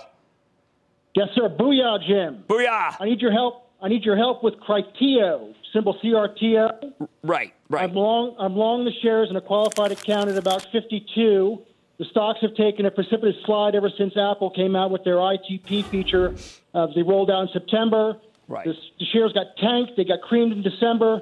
[1.15, 1.49] Yes, sir.
[1.49, 2.43] Booyah, Jim.
[2.47, 2.97] Booyah.
[2.99, 3.71] I need your help.
[3.81, 7.07] I need your help with Criteo, symbol CRTO.
[7.23, 7.89] Right, right.
[7.89, 8.35] I'm long.
[8.37, 11.65] I'm long the shares in a qualified account at about 52.
[11.99, 15.83] The stocks have taken a precipitous slide ever since Apple came out with their ITP
[15.85, 16.33] feature.
[16.73, 18.15] Uh, they rolled out in September.
[18.47, 18.65] Right.
[18.65, 19.97] The, the, shares got tanked.
[19.97, 21.21] They got creamed in December.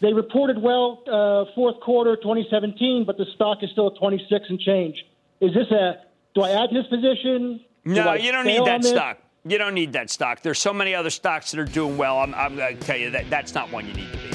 [0.00, 4.60] They reported well uh, fourth quarter 2017, but the stock is still at 26 and
[4.60, 5.04] change.
[5.40, 6.02] Is this a?
[6.34, 7.60] Do I add to this position?
[7.84, 9.18] No, you don't need that stock.
[9.44, 10.40] You don't need that stock.
[10.42, 12.18] There's so many other stocks that are doing well.
[12.18, 14.30] I'm, I'm going to tell you that that's not one you need to be.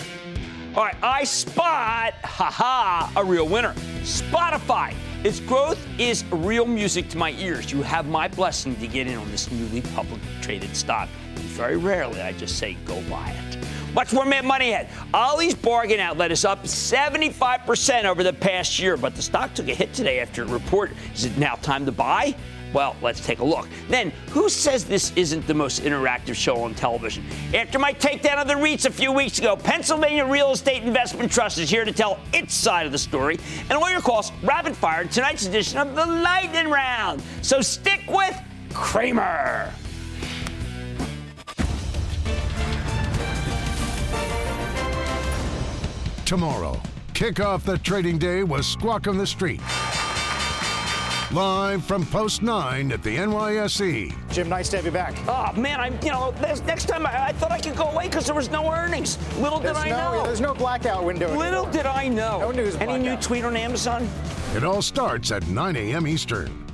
[0.75, 3.73] All right, I spot, haha, a real winner.
[4.03, 4.93] Spotify.
[5.23, 7.71] Its growth is real music to my ears.
[7.71, 11.09] You have my blessing to get in on this newly public traded stock.
[11.35, 13.57] Very rarely I just say go buy it.
[13.95, 14.89] Much more Mad Money ahead.
[15.15, 19.73] Ollie's Bargain Outlet is up 75% over the past year, but the stock took a
[19.73, 20.91] hit today after a report.
[21.15, 22.35] Is it now time to buy?
[22.77, 23.67] Well, let's take a look.
[23.89, 27.25] Then, who says this isn't the most interactive show on television?
[27.51, 31.57] After my takedown of the REITs a few weeks ago, Pennsylvania Real Estate Investment Trust
[31.57, 33.39] is here to tell its side of the story.
[33.61, 37.19] And all your calls rapid fire tonight's edition of the Lightning Round.
[37.41, 38.39] So stick with
[38.75, 39.73] Cramer.
[46.25, 46.79] Tomorrow,
[47.15, 49.61] kick off the trading day with Squawk on the Street.
[51.33, 54.15] Live from Post 9 at the NYSE.
[54.31, 55.13] Jim, nice to have you back.
[55.27, 58.25] Oh, man, I'm, you know, next time I, I thought I could go away because
[58.25, 59.17] there was no earnings.
[59.37, 60.23] Little there's did I know.
[60.23, 61.27] There's no blackout window.
[61.37, 61.71] Little anymore.
[61.73, 62.39] did I know.
[62.39, 62.75] No news.
[62.75, 63.01] Any blackout.
[63.01, 64.07] new tweet on Amazon?
[64.55, 66.07] It all starts at 9 a.m.
[66.07, 66.65] Eastern.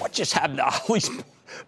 [0.00, 1.08] What just happened to Ollie's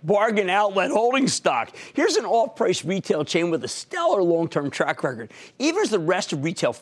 [0.02, 1.74] bargain outlet holding stock.
[1.94, 5.30] Here's an off price retail chain with a stellar long term track record.
[5.58, 6.72] Even as the rest of retail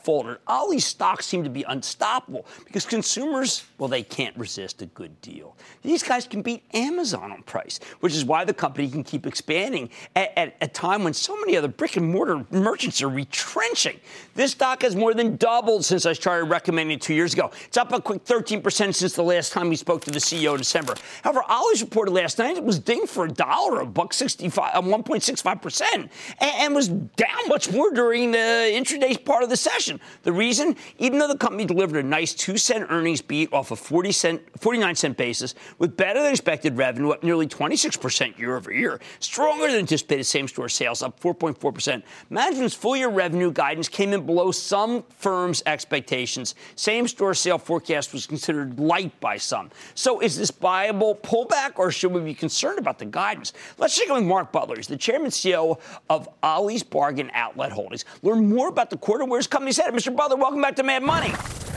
[0.47, 5.21] all these stocks seem to be unstoppable because consumers, well, they can't resist a good
[5.21, 5.57] deal.
[5.83, 9.91] These guys can beat Amazon on price, which is why the company can keep expanding
[10.15, 13.99] at, at a time when so many other brick and mortar merchants are retrenching.
[14.35, 17.51] This stock has more than doubled since I started recommending it two years ago.
[17.67, 20.59] It's up a quick 13% since the last time we spoke to the CEO in
[20.59, 20.95] December.
[21.23, 25.63] However, Ollie's reported last night it was thing for a dollar, a buck 65, 1.65
[25.63, 30.01] percent, and was down much more during the intraday part of the session.
[30.23, 33.77] The reason, even though the company delivered a nice two cent earnings beat off a
[33.77, 38.57] 40 cent, 49 cent basis, with better than expected revenue up nearly 26 percent year
[38.57, 42.05] over year, stronger than anticipated same store sales up 4.4 percent.
[42.31, 46.55] Management's full year revenue guidance came in below some firms' expectations.
[46.77, 49.71] Same store sale forecast was considered light by some.
[49.95, 53.55] So is this viable pullback, or should we be concerned about the guidance?
[53.79, 54.77] Let's check in with Mark Butler.
[54.77, 58.05] He's the chairman CEO of Ollie's Bargain Outlet Holdings.
[58.23, 59.95] Learn more about the quarter where his company's headed.
[59.95, 60.15] Mr.
[60.15, 61.33] Butler, welcome back to Mad Money.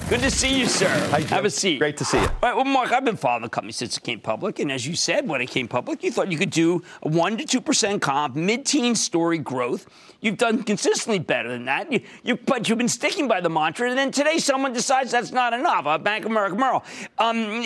[0.10, 0.88] Good to see you, sir.
[1.12, 1.80] Hi, Have a seat.
[1.80, 2.24] Great to see you.
[2.24, 4.88] All right, well, Mark, I've been following the company since it came public, and as
[4.88, 7.60] you said, when it came public, you thought you could do a one to two
[7.60, 9.86] percent comp, mid-teen story growth.
[10.22, 11.92] You've done consistently better than that.
[11.92, 15.34] You, you, but you've been sticking by the mantra, and then today someone decides that's
[15.34, 15.86] not enough.
[15.86, 16.86] Uh, Bank of America Merrill,
[17.18, 17.62] um,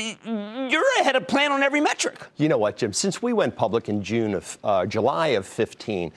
[0.71, 2.15] you're ahead of plan on every metric.
[2.37, 2.91] You know what, Jim?
[2.91, 6.11] Since we went public in June of uh, July of 15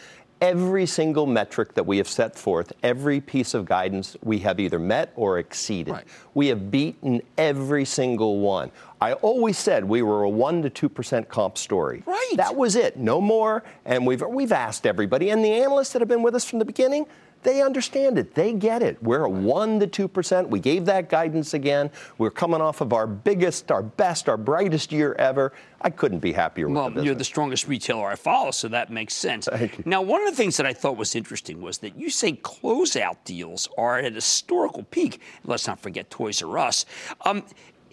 [0.44, 4.78] every single metric that we have set forth, every piece of guidance, we have either
[4.78, 5.94] met or exceeded.
[5.94, 6.04] Right.
[6.34, 8.70] We have beaten every single one.
[9.00, 12.02] I always said we were a one to two percent comp story.
[12.04, 12.34] Right.
[12.36, 12.98] That was it.
[12.98, 13.64] No more.
[13.86, 16.64] And we've we've asked everybody, and the analysts that have been with us from the
[16.64, 17.06] beginning,
[17.44, 18.34] they understand it.
[18.34, 19.00] They get it.
[19.02, 20.48] We're a 1 to 2%.
[20.48, 21.90] We gave that guidance again.
[22.18, 25.52] We're coming off of our biggest, our best, our brightest year ever.
[25.80, 28.90] I couldn't be happier well, with the you're the strongest retailer I follow, so that
[28.90, 29.48] makes sense.
[29.84, 33.18] Now, one of the things that I thought was interesting was that you say closeout
[33.24, 35.20] deals are at a historical peak.
[35.44, 36.86] Let's not forget Toys R Us.
[37.26, 37.44] Um,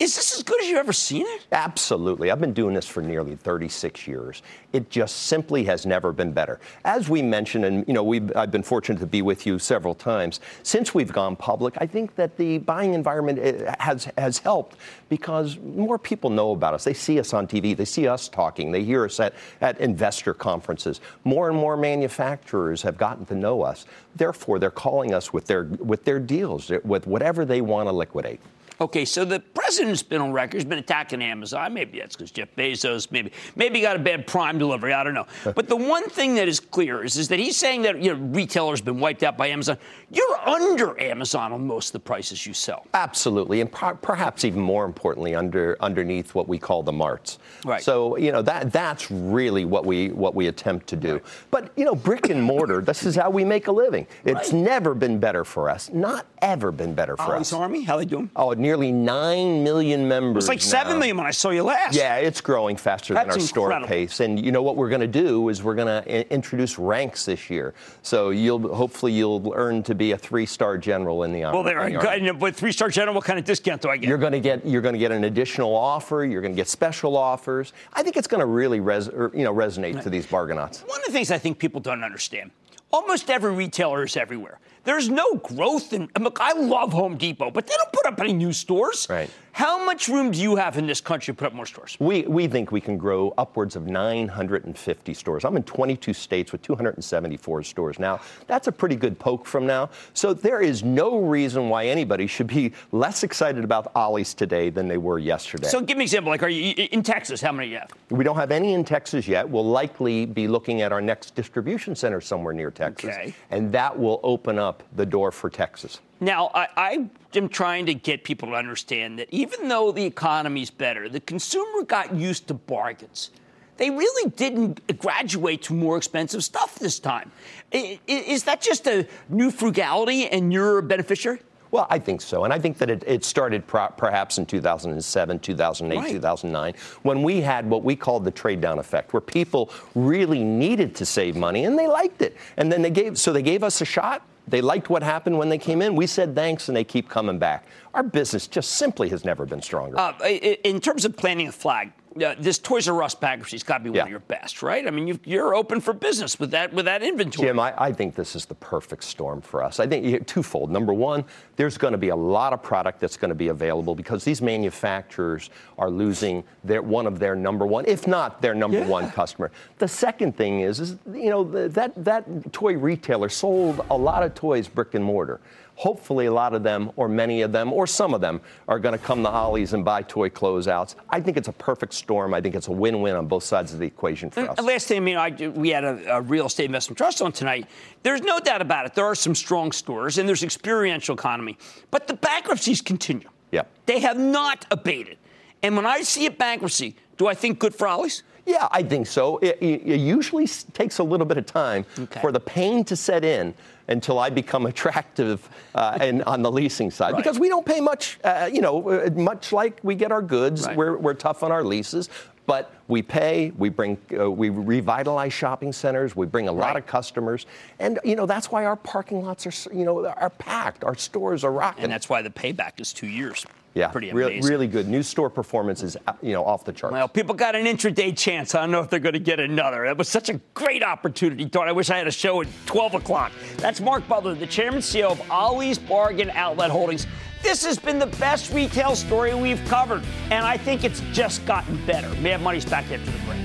[0.01, 1.45] is this as good as you've ever seen it?
[1.51, 2.31] Absolutely.
[2.31, 4.41] I've been doing this for nearly 36 years.
[4.73, 6.59] It just simply has never been better.
[6.83, 9.93] As we mentioned, and you know, we've, I've been fortunate to be with you several
[9.93, 11.75] times since we've gone public.
[11.77, 16.73] I think that the buying environment eh, has has helped because more people know about
[16.73, 16.83] us.
[16.83, 17.77] They see us on TV.
[17.77, 18.71] They see us talking.
[18.71, 20.99] They hear us at, at investor conferences.
[21.25, 23.85] More and more manufacturers have gotten to know us.
[24.15, 28.39] Therefore, they're calling us with their with their deals, with whatever they want to liquidate.
[28.81, 30.55] Okay, so the president's been on record.
[30.55, 31.71] He's been attacking Amazon.
[31.71, 33.11] Maybe that's because Jeff Bezos.
[33.11, 34.91] Maybe maybe he got a bad Prime delivery.
[34.91, 35.27] I don't know.
[35.45, 35.51] Uh.
[35.51, 38.19] But the one thing that is clear is, is that he's saying that you know
[38.19, 39.77] retailers been wiped out by Amazon.
[40.09, 42.87] You're under Amazon on most of the prices you sell.
[42.95, 47.37] Absolutely, and per- perhaps even more importantly, under underneath what we call the marts.
[47.63, 47.83] Right.
[47.83, 51.13] So you know that that's really what we what we attempt to do.
[51.13, 51.23] Right.
[51.51, 52.81] But you know, brick and mortar.
[52.81, 54.07] this is how we make a living.
[54.25, 54.63] It's right.
[54.63, 55.91] never been better for us.
[55.91, 57.59] Not ever been better for Ollie's us.
[57.59, 58.31] Army, how they doing?
[58.35, 60.45] Oh, nearly 9 million members.
[60.45, 61.93] It's like 7 million when I saw you last.
[61.93, 63.87] Yeah, it's growing faster That's than our incredible.
[63.87, 64.21] store pace.
[64.21, 67.49] And you know what we're going to do is we're going to introduce ranks this
[67.49, 67.73] year.
[68.01, 71.55] So you'll hopefully you'll earn to be a three-star general in the army.
[71.55, 74.07] Well, there are but three-star general, what kind of discount do I get?
[74.07, 76.23] You're going to get you're going to get an additional offer.
[76.23, 77.73] You're going to get special offers.
[77.91, 80.03] I think it's going to really res, or, you know resonate right.
[80.03, 80.87] to these bargainauts.
[80.87, 82.51] One of the things I think people don't understand
[82.91, 84.59] almost every retailer is everywhere.
[84.83, 86.09] There's no growth in.
[86.15, 89.07] I love Home Depot, but they don't put up any new stores.
[89.09, 89.29] Right.
[89.53, 91.97] How much room do you have in this country to put up more stores?
[91.99, 95.43] We, we think we can grow upwards of 950 stores.
[95.43, 98.21] I'm in 22 states with 274 stores now.
[98.47, 99.89] That's a pretty good poke from now.
[100.13, 104.87] So there is no reason why anybody should be less excited about Ollie's today than
[104.87, 105.67] they were yesterday.
[105.67, 106.31] So give me an example.
[106.31, 107.41] Like, are you in Texas?
[107.41, 107.91] How many do you have?
[108.09, 109.47] We don't have any in Texas yet.
[109.47, 113.09] We'll likely be looking at our next distribution center somewhere near Texas.
[113.09, 113.33] Okay.
[113.49, 115.99] And that will open up the door for Texas.
[116.21, 120.69] Now, I, I, am trying to get people to understand that even though the economy's
[120.69, 123.31] better, the consumer got used to bargains.
[123.77, 127.31] They really didn't graduate to more expensive stuff this time.
[127.71, 131.39] Is that just a new frugality and you're a beneficiary?
[131.71, 132.43] Well, I think so.
[132.43, 136.11] And I think that it, it started pro- perhaps in 2007, 2008, right.
[136.11, 140.93] 2009, when we had what we called the trade down effect, where people really needed
[140.95, 142.37] to save money and they liked it.
[142.57, 144.21] And then they gave, so they gave us a shot.
[144.47, 145.95] They liked what happened when they came in.
[145.95, 147.67] We said thanks, and they keep coming back.
[147.93, 149.97] Our business just simply has never been stronger.
[149.97, 153.83] Uh, in terms of planting a flag, uh, this Toys R Us bankruptcy's got to
[153.85, 154.03] be one yeah.
[154.03, 154.85] of your best, right?
[154.85, 157.47] I mean, you are open for business with that with that inventory.
[157.47, 159.79] Jim, I, I, think this is the perfect storm for us.
[159.79, 160.71] I think twofold.
[160.71, 161.23] Number one,
[161.55, 164.41] there's going to be a lot of product that's going to be available because these
[164.41, 168.87] manufacturers are losing their one of their number one, if not their number yeah.
[168.87, 169.51] one customer.
[169.77, 174.33] The second thing is, is you know, that that toy retailer sold a lot of
[174.35, 175.39] toys brick and mortar
[175.81, 178.95] hopefully a lot of them, or many of them, or some of them, are going
[178.95, 180.93] to come to Ollie's and buy toy closeouts.
[181.09, 182.35] I think it's a perfect storm.
[182.35, 184.59] I think it's a win-win on both sides of the equation for us.
[184.61, 187.65] Last thing, I mean, I, we had a, a, real estate investment trust on tonight.
[188.03, 188.93] There's no doubt about it.
[188.93, 191.57] There are some strong stores, and there's experiential economy,
[191.89, 193.29] but the bankruptcies continue.
[193.51, 195.17] Yeah, they have not abated.
[195.63, 198.21] And when I see a bankruptcy, do I think good for Ollie's?
[198.45, 199.37] Yeah, I think so.
[199.37, 202.19] It, it usually takes a little bit of time okay.
[202.21, 203.53] for the pain to set in
[203.87, 207.17] until I become attractive uh, and on the leasing side right.
[207.17, 208.19] because we don't pay much.
[208.23, 210.75] Uh, you know, uh, much like we get our goods, right.
[210.75, 212.09] we're, we're tough on our leases.
[212.45, 216.85] But we pay, we bring, uh, we revitalize shopping centers, we bring a lot of
[216.85, 217.45] customers,
[217.79, 220.83] and you know that's why our parking lots are, you know, are packed.
[220.83, 223.45] Our stores are rocking, and that's why the payback is two years.
[223.73, 224.39] Yeah, pretty amazing.
[224.39, 224.89] Really, really good.
[224.89, 226.91] New store performance is uh, you know off the charts.
[226.91, 228.53] Well, people got an intraday chance.
[228.53, 229.85] I don't know if they're going to get another.
[229.85, 231.45] That was such a great opportunity.
[231.45, 233.31] Thought I wish I had a show at 12 o'clock.
[233.57, 237.07] That's Mark Butler, the chairman CEO of Ollie's Bargain Outlet Holdings.
[237.41, 241.83] This has been the best retail story we've covered, and I think it's just gotten
[241.85, 242.09] better.
[242.21, 243.41] Mad Money's back after the break.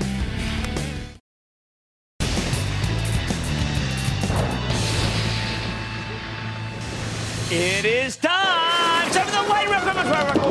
[7.49, 9.09] It is time.
[9.11, 9.87] Time for the light round.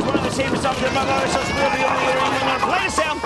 [0.07, 3.21] One of the same says will be going to play sound.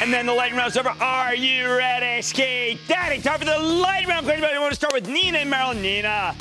[0.00, 0.94] And then the lightning round's over.
[1.00, 3.20] Are you ready, Ski Daddy?
[3.20, 4.28] Time for the lightning round.
[4.28, 5.82] Anybody want to start with Nina and Maryland?
[5.82, 6.34] Nina.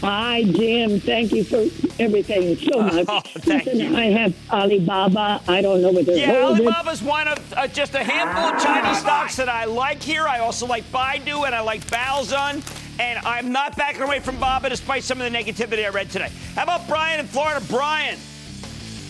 [0.00, 1.00] Hi, Jim.
[1.00, 1.62] Thank you for
[1.98, 3.06] everything so much.
[3.08, 3.96] Oh, thank Listen, you.
[3.96, 5.42] I have Alibaba.
[5.48, 9.34] I don't know whether yeah, Alibaba's one of uh, just a handful of Chinese stocks
[9.36, 10.28] that I like here.
[10.28, 12.62] I also like Baidu and I like Baozun.
[13.00, 16.30] And I'm not backing away from Baba despite some of the negativity I read today.
[16.54, 17.64] How about Brian in Florida?
[17.68, 18.18] Brian.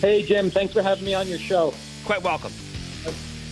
[0.01, 0.49] Hey, Jim.
[0.49, 1.73] Thanks for having me on your show.
[2.03, 2.51] Quite welcome.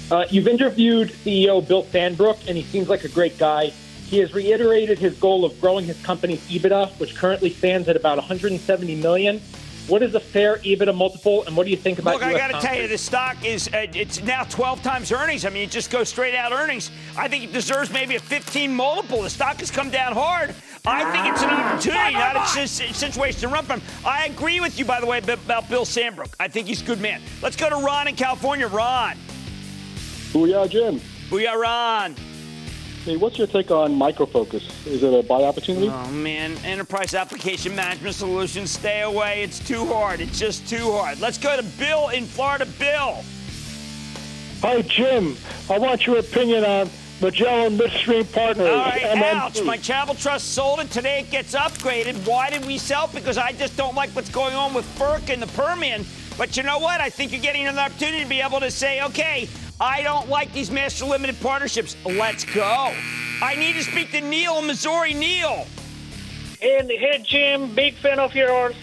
[0.10, 3.74] Uh, you've interviewed CEO Bill Sandbrook, and he seems like a great guy.
[4.08, 8.18] He has reiterated his goal of growing his company's EBITDA, which currently stands at about
[8.18, 9.42] 170 million.
[9.90, 12.14] What is a fair EBITDA multiple, and what do you think about?
[12.14, 15.12] Look, US I got to tell you, the stock is uh, it's now 12 times
[15.12, 15.44] earnings.
[15.44, 16.90] I mean, it just goes straight out earnings.
[17.18, 19.22] I think it deserves maybe a 15 multiple.
[19.22, 20.56] The stock has come down hard.
[20.86, 23.82] I think it's an opportunity, not a situation to run from.
[24.06, 26.34] I agree with you, by the way, about Bill Sandbrook.
[26.40, 27.22] I think he's a good man.
[27.42, 28.68] Let's go to Ron in California.
[28.68, 29.18] Ron.
[30.32, 31.02] Booyah, Jim.
[31.30, 32.16] Booyah, Ron.
[33.08, 34.86] Hey, what's your take on Micro Focus?
[34.86, 35.88] Is it a buy opportunity?
[35.88, 39.44] Oh man, enterprise application management solutions, stay away.
[39.44, 40.20] It's too hard.
[40.20, 41.22] It's just too hard.
[41.22, 42.66] Let's go to Bill in Florida.
[42.78, 43.24] Bill.
[44.62, 45.38] Hi, Jim.
[45.70, 46.90] I want your opinion on
[47.22, 48.68] Magellan Midstream Partners.
[48.68, 49.24] All right, MMP.
[49.24, 49.64] ouch.
[49.64, 50.92] My travel trust sold it.
[50.92, 52.28] Today it gets upgraded.
[52.28, 53.08] Why did we sell?
[53.08, 56.06] Because I just don't like what's going on with FERC and the Permian.
[56.38, 57.00] But you know what?
[57.00, 59.48] I think you're getting an opportunity to be able to say, okay,
[59.80, 61.96] I don't like these master limited partnerships.
[62.06, 62.94] Let's go.
[63.42, 65.14] I need to speak to Neil in Missouri.
[65.14, 65.68] Neil.
[66.62, 68.76] And hey, Jim, big fan of yours.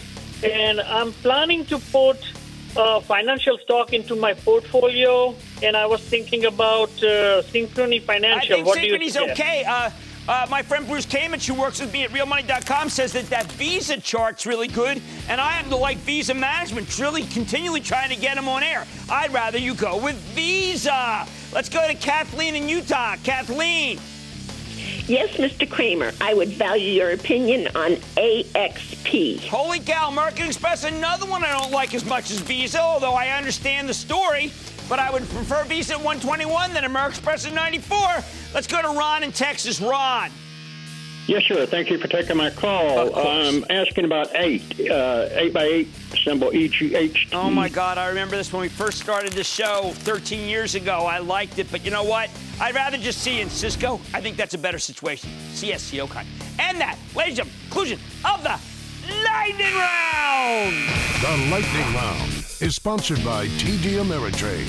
[0.44, 2.18] And I'm planning to put
[2.76, 5.34] uh, financial stock into my portfolio.
[5.62, 8.52] And I was thinking about uh, Synchrony Financial.
[8.52, 9.64] I think what Synchrony's okay.
[9.66, 9.90] Uh,
[10.28, 14.00] uh, my friend Bruce Kamich, who works with me at RealMoney.com, says that that Visa
[14.00, 16.98] chart's really good, and I happen to like Visa management.
[16.98, 18.86] Really continually trying to get them on air.
[19.10, 21.26] I'd rather you go with Visa.
[21.52, 23.16] Let's go to Kathleen in Utah.
[23.22, 23.98] Kathleen.
[25.06, 25.68] Yes, Mr.
[25.68, 29.46] Cramer, I would value your opinion on AXP.
[29.46, 33.28] Holy cow, American Express, another one I don't like as much as Visa, although I
[33.36, 34.50] understand the story
[34.88, 37.98] but I would prefer Visa at 121 than American Express at 94.
[38.54, 39.80] Let's go to Ron in Texas.
[39.80, 40.30] Ron.
[41.26, 41.64] Yes, sir.
[41.64, 43.16] Thank you for taking my call.
[43.16, 45.88] I'm asking about eight, uh, eight by eight
[46.22, 47.28] symbol EGH.
[47.32, 51.06] Oh my God, I remember this when we first started the show 13 years ago.
[51.06, 52.28] I liked it, but you know what?
[52.60, 54.00] I'd rather just see in Cisco.
[54.12, 55.30] I think that's a better situation.
[55.52, 56.28] CSCO kind.
[56.58, 58.60] And that, ladies and gentlemen, conclusion of the
[59.24, 60.74] Lightning Round.
[61.22, 64.64] The Lightning Round is sponsored by TD Ameritrade.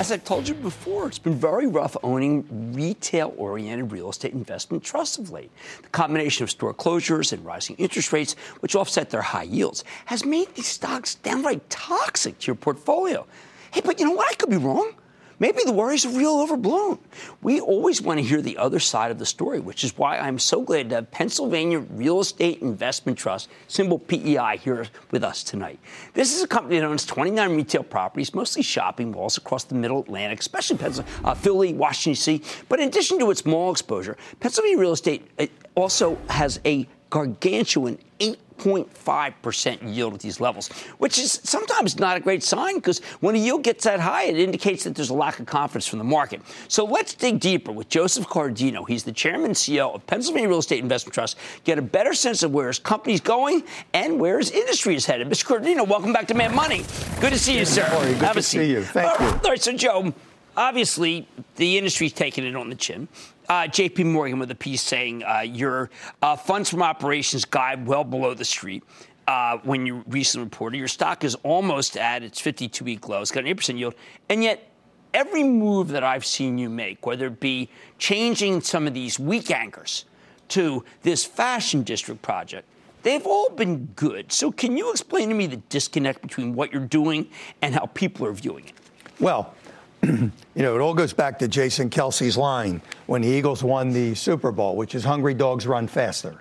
[0.00, 4.82] As I've told you before, it's been very rough owning retail oriented real estate investment
[4.82, 5.52] trusts of late.
[5.82, 10.24] The combination of store closures and rising interest rates, which offset their high yields, has
[10.24, 13.24] made these stocks downright toxic to your portfolio.
[13.70, 14.28] Hey, but you know what?
[14.28, 14.94] I could be wrong.
[15.38, 16.98] Maybe the worries are real overblown.
[17.42, 20.38] We always want to hear the other side of the story, which is why I'm
[20.38, 25.78] so glad to have Pennsylvania Real Estate Investment Trust, symbol PEI, here with us tonight.
[26.12, 30.00] This is a company that owns 29 retail properties, mostly shopping malls across the middle
[30.00, 32.42] Atlantic, especially Pennsylvania, uh, Philly, Washington, D.C.
[32.68, 35.28] But in addition to its mall exposure, Pennsylvania Real Estate
[35.74, 40.66] also has a gargantuan 8.5% yield at these levels,
[40.98, 44.36] which is sometimes not a great sign because when a yield gets that high, it
[44.36, 46.40] indicates that there's a lack of confidence from the market.
[46.66, 48.84] So let's dig deeper with Joseph Coradino.
[48.88, 52.42] He's the chairman and CEO of Pennsylvania Real Estate Investment Trust, get a better sense
[52.42, 53.62] of where his company's going
[53.92, 55.28] and where his industry is headed.
[55.28, 55.44] Mr.
[55.44, 56.82] Coradino, welcome back to Mad Money.
[57.20, 57.86] Good to see you, sir.
[58.02, 58.58] Good Have to a seat.
[58.58, 58.82] see you.
[58.82, 59.26] Thank you.
[59.26, 60.12] All right, so Joe,
[60.56, 63.06] obviously the industry's taking it on the chin.
[63.48, 65.90] Uh, JP Morgan with a piece saying uh, your
[66.22, 68.82] uh, funds from operations guide well below the street.
[69.26, 73.22] Uh, when you recently reported, your stock is almost at its 52 week low.
[73.22, 73.94] It's got an 8% yield.
[74.28, 74.68] And yet,
[75.14, 79.50] every move that I've seen you make, whether it be changing some of these weak
[79.50, 80.04] anchors
[80.48, 82.68] to this fashion district project,
[83.02, 84.30] they've all been good.
[84.30, 87.30] So, can you explain to me the disconnect between what you're doing
[87.62, 88.74] and how people are viewing it?
[89.20, 89.54] Well,
[90.54, 94.14] you know, it all goes back to Jason Kelce's line when the Eagles won the
[94.14, 96.36] Super Bowl, which is hungry dogs run faster.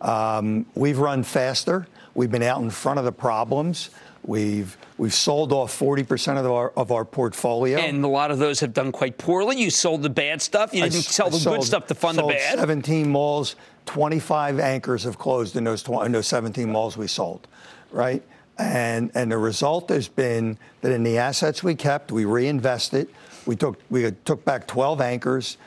[0.00, 1.86] Um, we've run faster.
[2.14, 3.90] We've been out in front of the problems.
[4.24, 8.58] We've we've sold off 40% of our of our portfolio, and a lot of those
[8.60, 9.56] have done quite poorly.
[9.56, 10.74] You sold the bad stuff.
[10.74, 12.58] You didn't I, sell the sold, good stuff to fund the bad.
[12.58, 13.54] 17 malls,
[13.86, 17.46] 25 anchors have closed in those in those 17 malls we sold,
[17.92, 18.22] right?
[18.58, 23.08] And and the result has been that in the assets we kept, we reinvested.
[23.44, 25.58] We took we took back 12 anchors.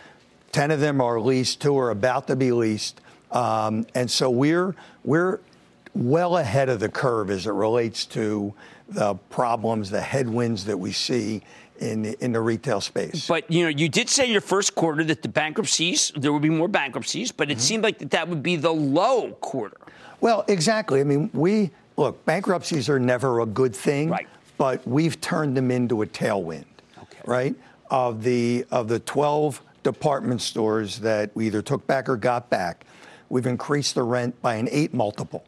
[0.52, 1.62] 10 of them are leased.
[1.62, 3.00] Two are about to be leased.
[3.32, 5.40] Um, and so we're we're
[5.94, 8.54] well ahead of the curve as it relates to
[8.88, 11.42] the problems, the headwinds that we see
[11.80, 13.28] in the, in the retail space.
[13.28, 16.42] But you know, you did say in your first quarter that the bankruptcies there would
[16.42, 17.62] be more bankruptcies, but it mm-hmm.
[17.62, 19.78] seemed like that, that would be the low quarter.
[20.22, 21.00] Well, exactly.
[21.00, 24.28] I mean, we look bankruptcies are never a good thing, right.
[24.58, 26.66] but we've turned them into a tailwind,
[27.04, 27.22] okay.
[27.26, 27.56] right?
[27.92, 32.86] Of the of the 12 department stores that we either took back or got back,
[33.30, 35.46] we've increased the rent by an eight multiple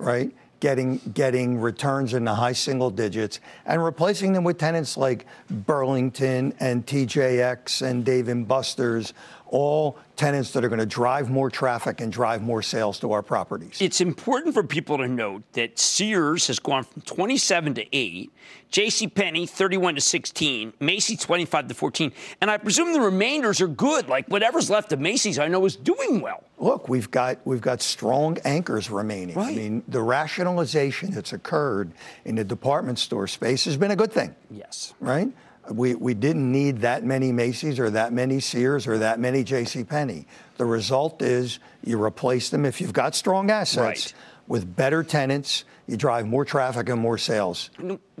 [0.00, 0.32] right?
[0.58, 6.52] Getting, getting returns in the high single digits and replacing them with tenants like Burlington
[6.60, 9.14] and TJX and Dave and Buster's,
[9.50, 13.22] all tenants that are going to drive more traffic and drive more sales to our
[13.22, 13.78] properties.
[13.80, 18.32] It's important for people to note that Sears has gone from 27 to 8,
[18.70, 19.08] J.C.
[19.08, 24.08] Penney 31 to 16, Macy's 25 to 14, and I presume the remainders are good.
[24.08, 26.44] Like whatever's left of Macy's, I know is doing well.
[26.58, 29.36] Look, we've got we've got strong anchors remaining.
[29.36, 29.52] Right.
[29.52, 31.92] I mean, the rationalization that's occurred
[32.24, 34.34] in the department store space has been a good thing.
[34.50, 34.94] Yes.
[35.00, 35.32] Right?
[35.70, 39.84] We, we didn't need that many Macy's or that many Sears or that many J.C.
[39.84, 40.26] Penney.
[40.56, 44.14] The result is you replace them if you've got strong assets right.
[44.48, 47.70] with better tenants you drive more traffic and more sales.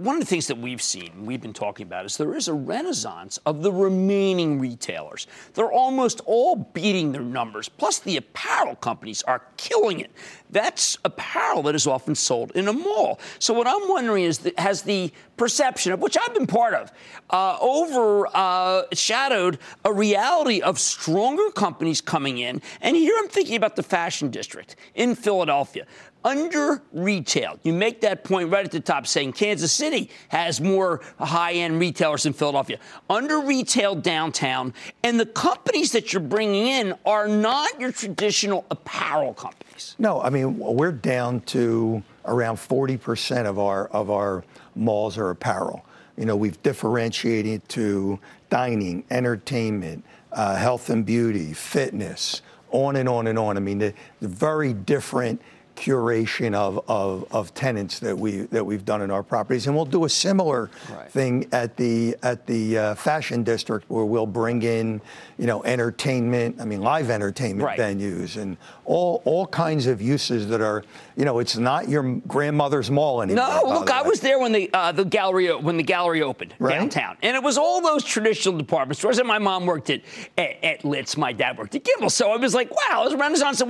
[0.00, 2.54] One of the things that we've seen, we've been talking about, is there is a
[2.54, 5.26] renaissance of the remaining retailers.
[5.52, 7.68] They're almost all beating their numbers.
[7.68, 10.10] Plus, the apparel companies are killing it.
[10.48, 13.20] That's apparel that is often sold in a mall.
[13.38, 16.90] So, what I'm wondering is, that has the perception of which I've been part of,
[17.28, 22.62] uh, overshadowed uh, a reality of stronger companies coming in?
[22.80, 25.86] And here I'm thinking about the fashion district in Philadelphia
[26.24, 27.58] under retail.
[27.62, 29.89] You make that point right at the top saying Kansas City
[30.28, 32.78] has more high end retailers than Philadelphia.
[33.08, 39.34] Under retail downtown, and the companies that you're bringing in are not your traditional apparel
[39.34, 39.96] companies.
[39.98, 45.84] No, I mean, we're down to around 40% of our, of our malls are apparel.
[46.16, 48.18] You know, we've differentiated to
[48.50, 53.56] dining, entertainment, uh, health and beauty, fitness, on and on and on.
[53.56, 55.40] I mean, the, the very different
[55.80, 59.86] curation of, of, of, tenants that we that we've done in our properties, and we'll
[59.86, 61.10] do a similar right.
[61.10, 65.00] thing at the at the uh, fashion district where we'll bring in
[65.38, 67.78] you know entertainment, I mean live entertainment right.
[67.78, 70.84] venues, and all all kinds of uses that are
[71.16, 73.46] you know it's not your grandmother's mall anymore.
[73.46, 76.78] No, look, I was there when the uh, the gallery when the gallery opened right?
[76.78, 79.18] downtown, and it was all those traditional department stores.
[79.18, 80.02] And my mom worked at
[80.36, 83.14] at, at Lits, my dad worked at Gimbel, so I was like, wow, it was
[83.14, 83.62] Renaissance.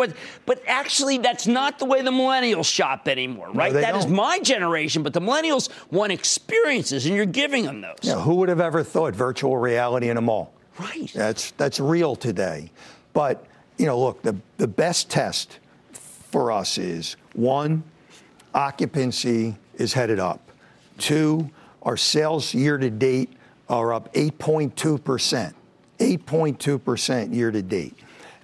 [0.47, 3.73] But actually, that's not the way way the millennials shop anymore, right?
[3.73, 4.01] No, that don't.
[4.01, 7.99] is my generation, but the millennials want experiences, and you're giving them those.
[8.03, 10.53] Yeah, who would have ever thought virtual reality in a mall?
[10.79, 11.11] Right.
[11.15, 12.71] That's that's real today.
[13.13, 13.45] But
[13.77, 15.59] you know, look, the the best test
[15.93, 17.83] for us is one,
[18.55, 20.41] occupancy is headed up.
[20.99, 21.51] Two,
[21.83, 23.31] our sales year to date
[23.69, 25.55] are up 8.2 percent.
[25.99, 27.95] 8.2 percent year to date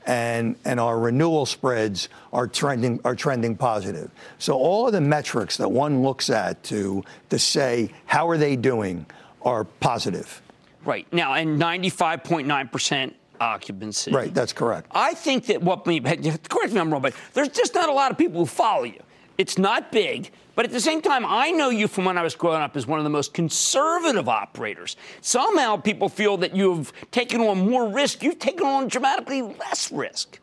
[0.07, 4.11] and, and our renewal spreads are trending, are trending positive.
[4.39, 8.57] So all of the metrics that one looks at to, to say how are they
[8.57, 9.07] doing
[9.43, 10.41] are positive.
[10.85, 11.11] Right.
[11.13, 14.13] Now, and 95.9% occupancy.
[14.13, 14.89] Right, that's correct.
[14.93, 17.93] I think that what, me correct me if I'm wrong, but there's just not a
[17.93, 19.01] lot of people who follow you.
[19.39, 22.35] It's not big, but at the same time, I know you from when I was
[22.35, 24.97] growing up as one of the most conservative operators.
[25.21, 28.23] Somehow people feel that you've taken on more risk.
[28.23, 30.41] You've taken on dramatically less risk.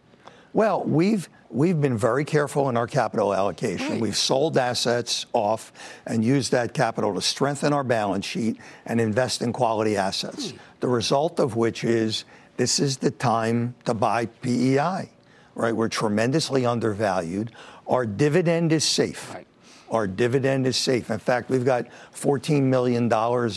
[0.53, 3.93] Well, we've we've been very careful in our capital allocation.
[3.93, 4.01] Right.
[4.01, 5.71] We've sold assets off
[6.05, 10.51] and used that capital to strengthen our balance sheet and invest in quality assets.
[10.51, 10.57] Hmm.
[10.79, 12.25] The result of which is
[12.57, 15.09] this is the time to buy PEI,
[15.55, 15.75] right?
[15.75, 17.51] We're tremendously undervalued.
[17.87, 19.35] Our dividend is safe.
[19.89, 21.11] Our dividend is safe.
[21.11, 23.11] In fact, we've got $14 million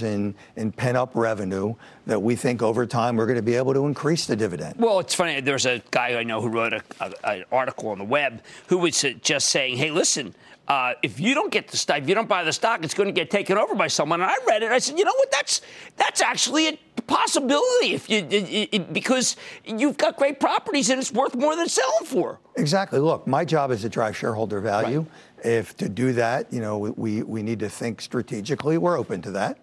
[0.04, 1.74] in, in pent up revenue
[2.06, 4.74] that we think over time we're going to be able to increase the dividend.
[4.78, 5.40] Well, it's funny.
[5.40, 8.76] There's a guy I know who wrote a, a, an article on the web who
[8.76, 10.34] was just saying, hey, listen,
[10.68, 13.06] uh, if you don't get the stock, if you don't buy the stock, it's going
[13.06, 14.20] to get taken over by someone.
[14.20, 14.72] And I read it.
[14.72, 15.30] I said, you know what?
[15.30, 15.60] That's
[15.96, 21.12] that's actually a possibility if you it, it, because you've got great properties and it's
[21.12, 22.40] worth more than selling for.
[22.56, 22.98] Exactly.
[22.98, 25.00] Look, my job is to drive shareholder value.
[25.00, 25.46] Right.
[25.46, 28.78] If to do that, you know, we we need to think strategically.
[28.78, 29.58] We're open to that.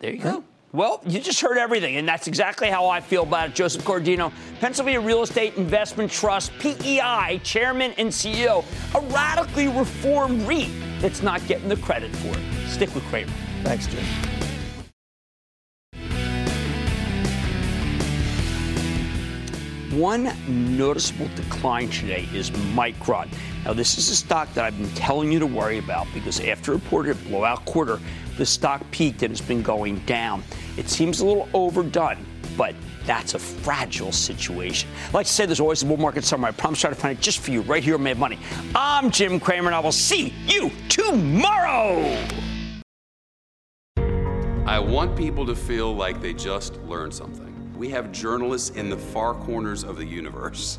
[0.00, 0.44] There you go.
[0.76, 3.54] Well, you just heard everything, and that's exactly how I feel about it.
[3.54, 8.62] Joseph Coradino, Pennsylvania Real Estate Investment Trust, PEI, Chairman and CEO,
[8.94, 10.68] a radically reformed REIT
[11.00, 12.68] that's not getting the credit for it.
[12.68, 13.32] Stick with Cramer.
[13.62, 14.04] Thanks, Jim.
[19.98, 20.30] One
[20.76, 23.32] noticeable decline today is Micron.
[23.64, 26.72] Now, this is a stock that I've been telling you to worry about because after
[26.72, 27.98] a reported blowout quarter,
[28.36, 30.42] the stock peaked and has been going down.
[30.76, 32.18] It seems a little overdone,
[32.56, 32.74] but
[33.04, 34.88] that's a fragile situation.
[35.12, 36.50] Like I said, there's always a bull market somewhere.
[36.50, 38.38] I promise to try to find it just for you right here on Mad Money.
[38.74, 42.02] I'm Jim Cramer, and I will see you tomorrow.
[44.66, 47.72] I want people to feel like they just learned something.
[47.76, 50.78] We have journalists in the far corners of the universe.